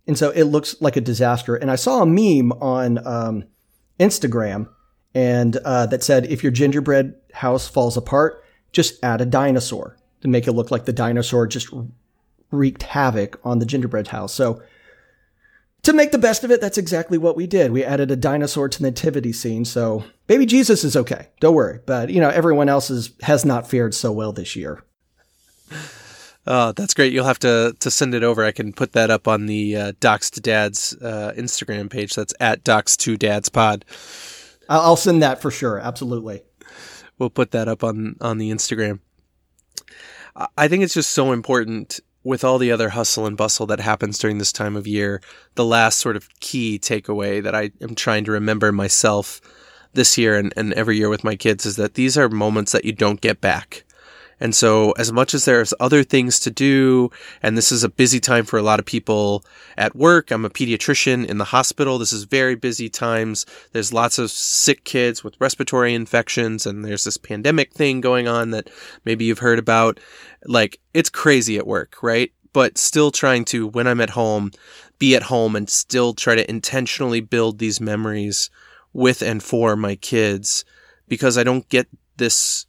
And 0.07 0.17
so 0.17 0.29
it 0.31 0.43
looks 0.45 0.81
like 0.81 0.95
a 0.95 1.01
disaster. 1.01 1.55
And 1.55 1.69
I 1.69 1.75
saw 1.75 2.01
a 2.01 2.05
meme 2.05 2.53
on 2.61 3.05
um, 3.05 3.43
Instagram 3.99 4.69
and 5.13 5.57
uh, 5.57 5.85
that 5.87 6.03
said, 6.03 6.27
if 6.27 6.43
your 6.43 6.51
gingerbread 6.51 7.15
house 7.33 7.67
falls 7.67 7.97
apart, 7.97 8.43
just 8.71 9.03
add 9.03 9.21
a 9.21 9.25
dinosaur 9.25 9.97
to 10.21 10.27
make 10.27 10.47
it 10.47 10.53
look 10.53 10.71
like 10.71 10.85
the 10.85 10.93
dinosaur 10.93 11.47
just 11.47 11.69
wreaked 12.51 12.83
havoc 12.83 13.39
on 13.43 13.59
the 13.59 13.65
gingerbread 13.65 14.07
house. 14.07 14.33
So 14.33 14.61
to 15.83 15.93
make 15.93 16.11
the 16.11 16.17
best 16.17 16.43
of 16.43 16.51
it, 16.51 16.61
that's 16.61 16.77
exactly 16.77 17.17
what 17.17 17.35
we 17.35 17.47
did. 17.47 17.71
We 17.71 17.83
added 17.83 18.11
a 18.11 18.15
dinosaur 18.15 18.69
to 18.69 18.77
the 18.77 18.89
nativity 18.89 19.33
scene. 19.33 19.65
So 19.65 20.03
baby 20.27 20.45
Jesus 20.45 20.83
is 20.83 20.95
okay. 20.95 21.27
Don't 21.39 21.55
worry. 21.55 21.79
But 21.85 22.09
you 22.09 22.21
know, 22.21 22.29
everyone 22.29 22.69
else 22.69 22.89
is, 22.89 23.11
has 23.21 23.43
not 23.43 23.69
fared 23.69 23.93
so 23.93 24.11
well 24.11 24.31
this 24.31 24.55
year. 24.55 24.83
Oh, 26.49 26.71
that's 26.71 26.93
great. 26.93 27.11
You'll 27.11 27.25
have 27.25 27.39
to 27.39 27.75
to 27.79 27.91
send 27.91 28.15
it 28.15 28.23
over. 28.23 28.45
I 28.45 28.51
can 28.51 28.71
put 28.71 28.93
that 28.93 29.11
up 29.11 29.27
on 29.27 29.47
the 29.47 29.75
uh, 29.75 29.91
Docs 29.99 30.31
to 30.31 30.41
Dads 30.41 30.95
uh, 31.01 31.33
Instagram 31.35 31.89
page. 31.89 32.15
That's 32.15 32.33
at 32.39 32.63
Docs 32.63 32.95
to 32.97 33.17
Dads 33.17 33.49
Pod. 33.49 33.83
I'll 34.69 34.95
send 34.95 35.21
that 35.21 35.41
for 35.41 35.51
sure. 35.51 35.77
Absolutely. 35.79 36.43
We'll 37.19 37.29
put 37.29 37.51
that 37.51 37.67
up 37.67 37.83
on 37.83 38.15
on 38.21 38.37
the 38.37 38.49
Instagram. 38.49 38.99
I 40.55 40.67
think 40.67 40.83
it's 40.83 40.93
just 40.93 41.11
so 41.11 41.31
important 41.31 41.99
with 42.23 42.43
all 42.43 42.59
the 42.59 42.71
other 42.71 42.89
hustle 42.89 43.25
and 43.25 43.35
bustle 43.35 43.65
that 43.65 43.79
happens 43.79 44.19
during 44.19 44.37
this 44.37 44.51
time 44.51 44.75
of 44.75 44.85
year. 44.85 45.21
The 45.55 45.65
last 45.65 45.97
sort 45.97 46.15
of 46.15 46.29
key 46.39 46.77
takeaway 46.77 47.41
that 47.41 47.55
I 47.55 47.71
am 47.81 47.95
trying 47.95 48.23
to 48.25 48.31
remember 48.31 48.71
myself 48.71 49.41
this 49.93 50.17
year 50.17 50.37
and, 50.37 50.53
and 50.55 50.73
every 50.73 50.97
year 50.97 51.09
with 51.09 51.23
my 51.23 51.35
kids 51.35 51.65
is 51.65 51.75
that 51.77 51.95
these 51.95 52.17
are 52.17 52.29
moments 52.29 52.71
that 52.73 52.85
you 52.85 52.93
don't 52.93 53.19
get 53.19 53.41
back. 53.41 53.83
And 54.39 54.53
so 54.53 54.91
as 54.93 55.11
much 55.11 55.33
as 55.33 55.45
there's 55.45 55.73
other 55.79 56.03
things 56.03 56.39
to 56.41 56.51
do, 56.51 57.09
and 57.41 57.57
this 57.57 57.71
is 57.71 57.83
a 57.83 57.89
busy 57.89 58.19
time 58.19 58.45
for 58.45 58.57
a 58.57 58.63
lot 58.63 58.79
of 58.79 58.85
people 58.85 59.43
at 59.77 59.95
work, 59.95 60.31
I'm 60.31 60.45
a 60.45 60.49
pediatrician 60.49 61.25
in 61.25 61.37
the 61.37 61.45
hospital. 61.45 61.97
This 61.97 62.13
is 62.13 62.23
very 62.25 62.55
busy 62.55 62.89
times. 62.89 63.45
There's 63.71 63.93
lots 63.93 64.19
of 64.19 64.29
sick 64.29 64.83
kids 64.83 65.23
with 65.23 65.39
respiratory 65.39 65.93
infections 65.93 66.65
and 66.65 66.85
there's 66.85 67.03
this 67.03 67.17
pandemic 67.17 67.73
thing 67.73 67.99
going 67.99 68.27
on 68.27 68.51
that 68.51 68.69
maybe 69.05 69.25
you've 69.25 69.39
heard 69.39 69.59
about. 69.59 69.99
Like 70.45 70.79
it's 70.93 71.09
crazy 71.09 71.57
at 71.57 71.67
work, 71.67 71.95
right? 72.03 72.31
But 72.53 72.77
still 72.77 73.11
trying 73.11 73.45
to, 73.45 73.67
when 73.67 73.87
I'm 73.87 74.01
at 74.01 74.11
home, 74.11 74.51
be 74.99 75.15
at 75.15 75.23
home 75.23 75.55
and 75.55 75.69
still 75.69 76.13
try 76.13 76.35
to 76.35 76.49
intentionally 76.49 77.21
build 77.21 77.57
these 77.57 77.81
memories 77.81 78.49
with 78.93 79.21
and 79.21 79.41
for 79.41 79.75
my 79.75 79.95
kids 79.95 80.63
because 81.07 81.37
I 81.37 81.43
don't 81.43 81.67
get 81.69 81.87
this 82.17 82.66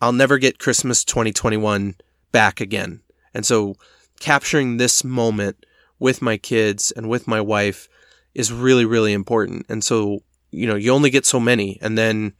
I'll 0.00 0.12
never 0.12 0.38
get 0.38 0.58
Christmas 0.58 1.04
2021 1.04 1.96
back 2.32 2.60
again. 2.60 3.00
And 3.34 3.44
so 3.44 3.76
capturing 4.18 4.76
this 4.76 5.04
moment 5.04 5.66
with 5.98 6.22
my 6.22 6.36
kids 6.36 6.90
and 6.90 7.08
with 7.08 7.28
my 7.28 7.40
wife 7.40 7.88
is 8.34 8.52
really, 8.52 8.84
really 8.84 9.12
important. 9.12 9.66
And 9.68 9.84
so, 9.84 10.22
you 10.50 10.66
know, 10.66 10.76
you 10.76 10.92
only 10.92 11.10
get 11.10 11.26
so 11.26 11.38
many 11.38 11.78
and 11.82 11.98
then 11.98 12.34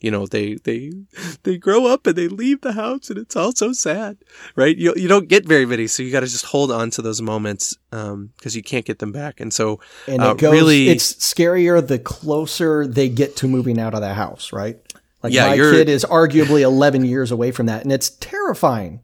you 0.00 0.10
know 0.10 0.26
they 0.26 0.54
they 0.54 0.92
they 1.42 1.56
grow 1.56 1.86
up 1.86 2.06
and 2.06 2.16
they 2.16 2.28
leave 2.28 2.60
the 2.60 2.72
house 2.72 3.10
and 3.10 3.18
it's 3.18 3.36
all 3.36 3.52
so 3.52 3.72
sad 3.72 4.16
right 4.54 4.76
you, 4.76 4.94
you 4.96 5.08
don't 5.08 5.28
get 5.28 5.44
very 5.44 5.66
many 5.66 5.86
so 5.86 6.02
you 6.02 6.12
got 6.12 6.20
to 6.20 6.26
just 6.26 6.44
hold 6.46 6.70
on 6.70 6.90
to 6.90 7.02
those 7.02 7.20
moments 7.20 7.76
because 7.90 8.12
um, 8.12 8.30
you 8.44 8.62
can't 8.62 8.84
get 8.84 8.98
them 8.98 9.12
back 9.12 9.40
and 9.40 9.52
so 9.52 9.80
and 10.06 10.22
uh, 10.22 10.30
it 10.30 10.38
goes, 10.38 10.52
really 10.52 10.88
it's 10.88 11.14
scarier 11.14 11.84
the 11.84 11.98
closer 11.98 12.86
they 12.86 13.08
get 13.08 13.36
to 13.36 13.48
moving 13.48 13.78
out 13.78 13.94
of 13.94 14.00
the 14.00 14.14
house 14.14 14.52
right 14.52 14.78
like 15.22 15.32
yeah, 15.32 15.48
my 15.48 15.56
kid 15.56 15.88
is 15.88 16.04
arguably 16.04 16.60
11 16.60 17.04
years 17.04 17.30
away 17.30 17.50
from 17.50 17.66
that 17.66 17.82
and 17.82 17.92
it's 17.92 18.10
terrifying 18.10 19.00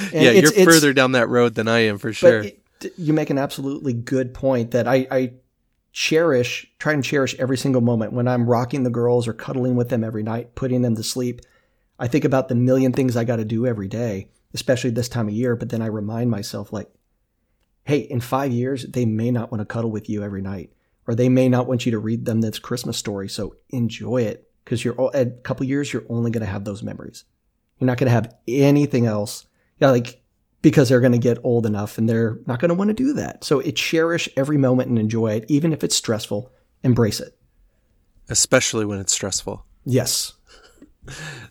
and 0.00 0.12
yeah 0.12 0.30
it's, 0.30 0.56
you're 0.56 0.68
it's, 0.68 0.74
further 0.74 0.92
down 0.92 1.12
that 1.12 1.28
road 1.28 1.54
than 1.54 1.68
i 1.68 1.78
am 1.78 1.98
for 1.98 2.12
sure 2.12 2.42
it, 2.42 2.58
you 2.96 3.12
make 3.12 3.30
an 3.30 3.38
absolutely 3.38 3.92
good 3.92 4.34
point 4.34 4.70
that 4.72 4.86
I, 4.86 5.06
I 5.10 5.32
cherish, 5.92 6.70
try 6.78 6.92
and 6.92 7.02
cherish 7.02 7.34
every 7.38 7.56
single 7.56 7.80
moment 7.80 8.12
when 8.12 8.28
I'm 8.28 8.48
rocking 8.48 8.82
the 8.82 8.90
girls 8.90 9.26
or 9.26 9.32
cuddling 9.32 9.76
with 9.76 9.88
them 9.88 10.04
every 10.04 10.22
night, 10.22 10.54
putting 10.54 10.82
them 10.82 10.96
to 10.96 11.02
sleep. 11.02 11.40
I 11.98 12.06
think 12.06 12.24
about 12.24 12.48
the 12.48 12.54
million 12.54 12.92
things 12.92 13.16
I 13.16 13.24
got 13.24 13.36
to 13.36 13.44
do 13.44 13.66
every 13.66 13.88
day, 13.88 14.28
especially 14.54 14.90
this 14.90 15.08
time 15.08 15.28
of 15.28 15.34
year. 15.34 15.56
But 15.56 15.70
then 15.70 15.82
I 15.82 15.86
remind 15.86 16.30
myself, 16.30 16.72
like, 16.72 16.88
hey, 17.84 17.98
in 17.98 18.20
five 18.20 18.52
years, 18.52 18.84
they 18.84 19.06
may 19.06 19.30
not 19.30 19.50
want 19.50 19.60
to 19.60 19.64
cuddle 19.64 19.90
with 19.90 20.08
you 20.08 20.22
every 20.22 20.42
night, 20.42 20.72
or 21.06 21.14
they 21.14 21.28
may 21.28 21.48
not 21.48 21.66
want 21.66 21.84
you 21.84 21.92
to 21.92 21.98
read 21.98 22.24
them 22.24 22.40
this 22.40 22.58
Christmas 22.58 22.96
story. 22.96 23.28
So 23.28 23.56
enjoy 23.70 24.22
it 24.22 24.47
because 24.68 24.84
you're 24.84 25.10
a 25.14 25.24
couple 25.24 25.64
years, 25.64 25.90
you're 25.94 26.04
only 26.10 26.30
going 26.30 26.44
to 26.44 26.50
have 26.50 26.64
those 26.64 26.82
memories. 26.82 27.24
You're 27.78 27.86
not 27.86 27.96
going 27.96 28.08
to 28.08 28.12
have 28.12 28.34
anything 28.46 29.06
else. 29.06 29.46
Yeah, 29.80 29.92
like 29.92 30.20
because 30.60 30.90
they're 30.90 31.00
going 31.00 31.12
to 31.12 31.18
get 31.18 31.38
old 31.42 31.64
enough 31.64 31.96
and 31.96 32.06
they're 32.06 32.38
not 32.46 32.60
going 32.60 32.68
to 32.68 32.74
want 32.74 32.88
to 32.88 32.94
do 32.94 33.14
that. 33.14 33.44
So 33.44 33.60
it 33.60 33.76
cherish 33.76 34.28
every 34.36 34.58
moment 34.58 34.90
and 34.90 34.98
enjoy 34.98 35.32
it, 35.32 35.46
even 35.48 35.72
if 35.72 35.82
it's 35.82 35.96
stressful. 35.96 36.52
Embrace 36.82 37.18
it, 37.18 37.38
especially 38.28 38.84
when 38.84 38.98
it's 39.00 39.12
stressful. 39.12 39.64
Yes. 39.86 40.34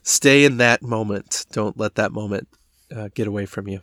Stay 0.03 0.45
in 0.45 0.57
that 0.57 0.83
moment. 0.83 1.47
Don't 1.51 1.75
let 1.75 1.95
that 1.95 2.11
moment 2.11 2.47
uh, 2.95 3.09
get 3.15 3.27
away 3.27 3.47
from 3.47 3.67
you. 3.67 3.81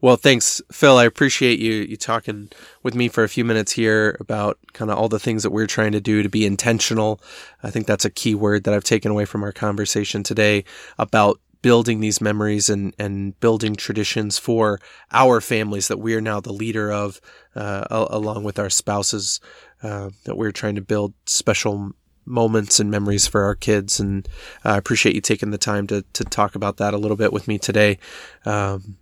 Well, 0.00 0.16
thanks, 0.16 0.60
Phil. 0.70 0.98
I 0.98 1.04
appreciate 1.04 1.58
you 1.58 1.72
you 1.72 1.96
talking 1.96 2.50
with 2.82 2.94
me 2.94 3.08
for 3.08 3.24
a 3.24 3.28
few 3.28 3.44
minutes 3.44 3.72
here 3.72 4.16
about 4.20 4.58
kind 4.72 4.90
of 4.90 4.98
all 4.98 5.08
the 5.08 5.18
things 5.18 5.42
that 5.42 5.50
we're 5.50 5.66
trying 5.66 5.92
to 5.92 6.00
do 6.00 6.22
to 6.22 6.28
be 6.28 6.46
intentional. 6.46 7.20
I 7.62 7.70
think 7.70 7.86
that's 7.86 8.04
a 8.04 8.10
key 8.10 8.34
word 8.34 8.64
that 8.64 8.74
I've 8.74 8.84
taken 8.84 9.10
away 9.10 9.24
from 9.24 9.42
our 9.42 9.52
conversation 9.52 10.22
today 10.22 10.64
about 10.98 11.40
building 11.62 12.00
these 12.00 12.20
memories 12.20 12.68
and, 12.68 12.94
and 12.98 13.38
building 13.40 13.74
traditions 13.74 14.38
for 14.38 14.80
our 15.12 15.40
families 15.40 15.88
that 15.88 15.98
we 15.98 16.14
are 16.14 16.20
now 16.20 16.40
the 16.40 16.52
leader 16.52 16.92
of, 16.92 17.20
uh, 17.54 17.84
along 18.10 18.42
with 18.42 18.58
our 18.58 18.68
spouses, 18.68 19.40
uh, 19.82 20.10
that 20.24 20.36
we're 20.36 20.52
trying 20.52 20.74
to 20.74 20.82
build 20.82 21.14
special 21.24 21.92
moments 22.24 22.78
and 22.78 22.90
memories 22.90 23.26
for 23.26 23.42
our 23.42 23.54
kids. 23.54 23.98
And 23.98 24.28
I 24.64 24.76
appreciate 24.76 25.14
you 25.14 25.20
taking 25.20 25.50
the 25.50 25.58
time 25.58 25.86
to, 25.88 26.02
to 26.12 26.24
talk 26.24 26.54
about 26.54 26.76
that 26.76 26.94
a 26.94 26.98
little 26.98 27.16
bit 27.16 27.32
with 27.32 27.48
me 27.48 27.58
today. 27.58 27.98
Um, 28.44 28.96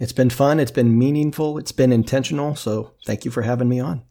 it's 0.00 0.12
been 0.12 0.30
fun. 0.30 0.58
It's 0.58 0.70
been 0.70 0.98
meaningful. 0.98 1.58
It's 1.58 1.72
been 1.72 1.92
intentional. 1.92 2.56
So 2.56 2.92
thank 3.04 3.24
you 3.24 3.30
for 3.30 3.42
having 3.42 3.68
me 3.68 3.80
on. 3.80 4.02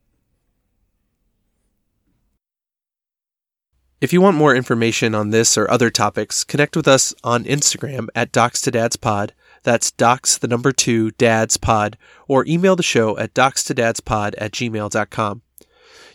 If 3.99 4.11
you 4.11 4.19
want 4.19 4.35
more 4.35 4.53
information 4.53 5.15
on 5.15 5.29
this 5.29 5.57
or 5.57 5.69
other 5.71 5.89
topics, 5.89 6.43
connect 6.43 6.75
with 6.75 6.89
us 6.89 7.13
on 7.23 7.45
Instagram 7.45 8.07
at 8.13 8.33
Docs 8.33 8.59
to 8.61 8.71
Dads 8.71 8.97
Pod. 8.97 9.33
That's 9.63 9.91
Docs 9.91 10.39
the 10.39 10.47
number 10.49 10.73
two 10.73 11.11
Dads 11.11 11.55
Pod, 11.55 11.97
or 12.27 12.45
email 12.45 12.75
the 12.75 12.83
show 12.83 13.17
at 13.17 13.33
Docs 13.33 13.63
to 13.65 13.73
Dads 13.73 14.01
Pod 14.01 14.35
at 14.35 14.51
gmail.com. 14.51 15.41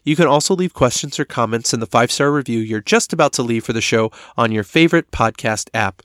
You 0.05 0.17
can 0.17 0.27
also 0.27 0.55
leave 0.55 0.75
questions 0.75 1.19
or 1.19 1.25
comments 1.25 1.73
in 1.73 1.81
the 1.81 1.87
five 1.87 2.13
star 2.13 2.31
review 2.31 2.61
you're 2.61 2.81
just 2.81 3.15
about 3.15 3.33
to 3.35 3.43
leave 3.43 3.65
for 3.65 3.73
the 3.73 3.81
show 3.81 4.11
on 4.37 4.53
your 4.53 4.65
favorite 4.65 5.11
podcast 5.11 5.71
app. 5.73 6.03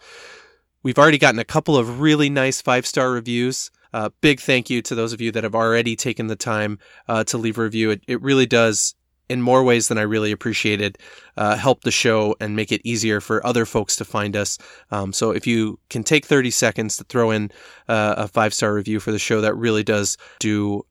We've 0.83 0.99
already 0.99 1.17
gotten 1.17 1.39
a 1.39 1.45
couple 1.45 1.77
of 1.77 2.01
really 2.01 2.29
nice 2.29 2.61
five 2.61 2.85
star 2.85 3.11
reviews. 3.11 3.71
Uh, 3.93 4.09
big 4.21 4.41
thank 4.41 4.69
you 4.69 4.81
to 4.81 4.95
those 4.95 5.13
of 5.13 5.21
you 5.21 5.31
that 5.31 5.43
have 5.43 5.55
already 5.55 5.95
taken 5.95 6.27
the 6.27 6.35
time 6.35 6.77
uh, 7.07 7.23
to 7.25 7.37
leave 7.37 7.57
a 7.57 7.63
review. 7.63 7.91
It, 7.91 8.03
it 8.07 8.21
really 8.21 8.45
does 8.45 8.95
in 9.29 9.41
more 9.41 9.63
ways 9.63 9.87
than 9.87 9.97
I 9.97 10.01
really 10.01 10.31
appreciated, 10.31 10.97
uh, 11.37 11.55
help 11.55 11.81
the 11.81 11.91
show 11.91 12.35
and 12.41 12.55
make 12.55 12.71
it 12.71 12.81
easier 12.83 13.21
for 13.21 13.45
other 13.45 13.65
folks 13.65 13.95
to 13.95 14.05
find 14.05 14.35
us. 14.35 14.57
Um, 14.91 15.13
so 15.13 15.31
if 15.31 15.47
you 15.47 15.79
can 15.89 16.03
take 16.03 16.25
30 16.25 16.51
seconds 16.51 16.97
to 16.97 17.05
throw 17.05 17.31
in 17.31 17.49
uh, 17.87 18.15
a 18.17 18.27
five 18.27 18.53
star 18.53 18.73
review 18.73 18.99
for 18.99 19.11
the 19.11 19.19
show, 19.19 19.41
that 19.41 19.55
really 19.55 19.83
does 19.83 20.17
do 20.39 20.85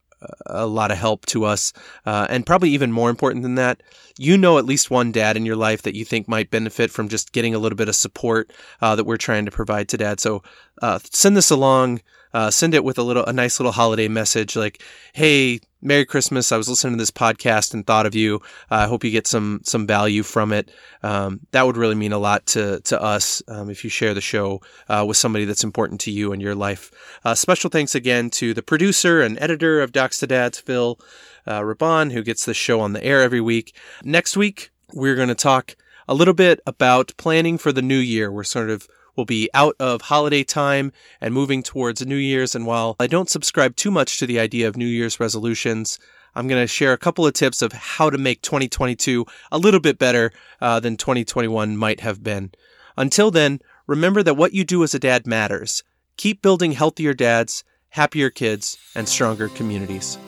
a 0.46 0.66
lot 0.66 0.90
of 0.90 0.98
help 0.98 1.26
to 1.26 1.44
us. 1.44 1.72
Uh, 2.06 2.26
and 2.28 2.46
probably 2.46 2.70
even 2.70 2.92
more 2.92 3.10
important 3.10 3.42
than 3.42 3.54
that, 3.56 3.82
you 4.18 4.36
know 4.36 4.58
at 4.58 4.64
least 4.64 4.90
one 4.90 5.12
dad 5.12 5.36
in 5.36 5.46
your 5.46 5.56
life 5.56 5.82
that 5.82 5.94
you 5.94 6.04
think 6.04 6.28
might 6.28 6.50
benefit 6.50 6.90
from 6.90 7.08
just 7.08 7.32
getting 7.32 7.54
a 7.54 7.58
little 7.58 7.76
bit 7.76 7.88
of 7.88 7.96
support 7.96 8.52
uh, 8.80 8.94
that 8.96 9.04
we're 9.04 9.16
trying 9.16 9.44
to 9.44 9.50
provide 9.50 9.88
to 9.88 9.96
dad. 9.96 10.20
So 10.20 10.42
uh, 10.80 10.98
send 11.10 11.36
this 11.36 11.50
along. 11.50 12.00
Uh, 12.34 12.50
send 12.50 12.74
it 12.74 12.84
with 12.84 12.98
a 12.98 13.02
little, 13.02 13.24
a 13.24 13.32
nice 13.32 13.58
little 13.58 13.72
holiday 13.72 14.08
message 14.08 14.56
like, 14.56 14.82
"Hey, 15.12 15.60
Merry 15.84 16.04
Christmas. 16.04 16.52
I 16.52 16.56
was 16.56 16.68
listening 16.68 16.94
to 16.94 17.02
this 17.02 17.10
podcast 17.10 17.74
and 17.74 17.84
thought 17.84 18.06
of 18.06 18.14
you. 18.14 18.36
Uh, 18.70 18.76
I 18.76 18.86
hope 18.86 19.02
you 19.02 19.10
get 19.10 19.26
some 19.26 19.60
some 19.64 19.84
value 19.84 20.22
from 20.22 20.52
it. 20.52 20.70
Um, 21.02 21.40
that 21.50 21.66
would 21.66 21.76
really 21.76 21.96
mean 21.96 22.12
a 22.12 22.18
lot 22.18 22.46
to 22.46 22.80
to 22.82 23.02
us 23.02 23.42
um, 23.48 23.68
if 23.68 23.82
you 23.82 23.90
share 23.90 24.14
the 24.14 24.20
show 24.20 24.60
uh, 24.88 25.04
with 25.06 25.16
somebody 25.16 25.44
that's 25.44 25.64
important 25.64 26.00
to 26.02 26.12
you 26.12 26.32
in 26.32 26.40
your 26.40 26.54
life. 26.54 26.92
Uh, 27.24 27.34
special 27.34 27.68
thanks 27.68 27.96
again 27.96 28.30
to 28.30 28.54
the 28.54 28.62
producer 28.62 29.20
and 29.20 29.36
editor 29.40 29.80
of 29.80 29.92
Docs 29.92 30.18
to 30.18 30.28
Dads, 30.28 30.60
Phil 30.60 31.00
uh, 31.48 31.60
Rabon, 31.60 32.12
who 32.12 32.22
gets 32.22 32.44
the 32.44 32.54
show 32.54 32.80
on 32.80 32.92
the 32.92 33.02
air 33.02 33.20
every 33.20 33.40
week. 33.40 33.74
Next 34.04 34.36
week, 34.36 34.70
we're 34.94 35.16
going 35.16 35.28
to 35.28 35.34
talk 35.34 35.74
a 36.06 36.14
little 36.14 36.34
bit 36.34 36.60
about 36.64 37.12
planning 37.16 37.58
for 37.58 37.72
the 37.72 37.82
new 37.82 37.98
year. 37.98 38.30
We're 38.30 38.44
sort 38.44 38.70
of 38.70 38.86
will 39.16 39.24
be 39.24 39.48
out 39.54 39.76
of 39.78 40.02
holiday 40.02 40.44
time 40.44 40.92
and 41.20 41.34
moving 41.34 41.62
towards 41.62 42.04
New 42.04 42.16
Year's. 42.16 42.54
And 42.54 42.66
while 42.66 42.96
I 42.98 43.06
don't 43.06 43.30
subscribe 43.30 43.76
too 43.76 43.90
much 43.90 44.18
to 44.18 44.26
the 44.26 44.40
idea 44.40 44.68
of 44.68 44.76
New 44.76 44.86
Year's 44.86 45.20
resolutions, 45.20 45.98
I'm 46.34 46.48
going 46.48 46.62
to 46.62 46.66
share 46.66 46.92
a 46.92 46.98
couple 46.98 47.26
of 47.26 47.34
tips 47.34 47.62
of 47.62 47.72
how 47.72 48.08
to 48.08 48.18
make 48.18 48.42
2022 48.42 49.26
a 49.50 49.58
little 49.58 49.80
bit 49.80 49.98
better 49.98 50.32
uh, 50.60 50.80
than 50.80 50.96
2021 50.96 51.76
might 51.76 52.00
have 52.00 52.22
been. 52.22 52.52
Until 52.96 53.30
then, 53.30 53.60
remember 53.86 54.22
that 54.22 54.34
what 54.34 54.54
you 54.54 54.64
do 54.64 54.82
as 54.82 54.94
a 54.94 54.98
dad 54.98 55.26
matters. 55.26 55.82
Keep 56.16 56.42
building 56.42 56.72
healthier 56.72 57.14
dads, 57.14 57.64
happier 57.90 58.30
kids, 58.30 58.78
and 58.94 59.08
stronger 59.08 59.48
communities. 59.48 60.18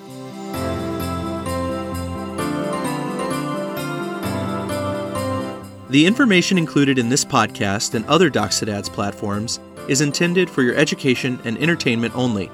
The 5.95 6.07
information 6.07 6.59
included 6.59 6.99
in 6.99 7.09
this 7.09 7.25
podcast 7.25 7.95
and 7.95 8.05
other 8.07 8.29
Docs 8.29 8.59
to 8.59 8.65
Dads 8.65 8.89
platforms 8.89 9.61
is 9.87 10.01
intended 10.01 10.51
for 10.51 10.63
your 10.63 10.75
education 10.75 11.39
and 11.45 11.57
entertainment 11.57 12.17
only. 12.17 12.51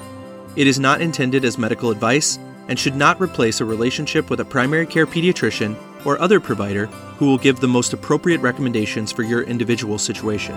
It 0.57 0.67
is 0.67 0.79
not 0.79 1.01
intended 1.01 1.47
as 1.47 1.57
medical 1.57 1.91
advice 1.91 2.39
and 2.69 2.79
should 2.79 2.97
not 2.97 3.19
replace 3.19 3.63
a 3.63 3.65
relationship 3.65 4.29
with 4.29 4.41
a 4.41 4.45
primary 4.45 4.85
care 4.85 5.07
pediatrician 5.07 5.75
or 6.05 6.21
other 6.21 6.39
provider 6.39 6.85
who 7.17 7.25
will 7.25 7.39
give 7.39 7.61
the 7.61 7.67
most 7.67 7.95
appropriate 7.95 8.43
recommendations 8.43 9.11
for 9.11 9.23
your 9.23 9.43
individual 9.45 9.97
situation. 9.97 10.55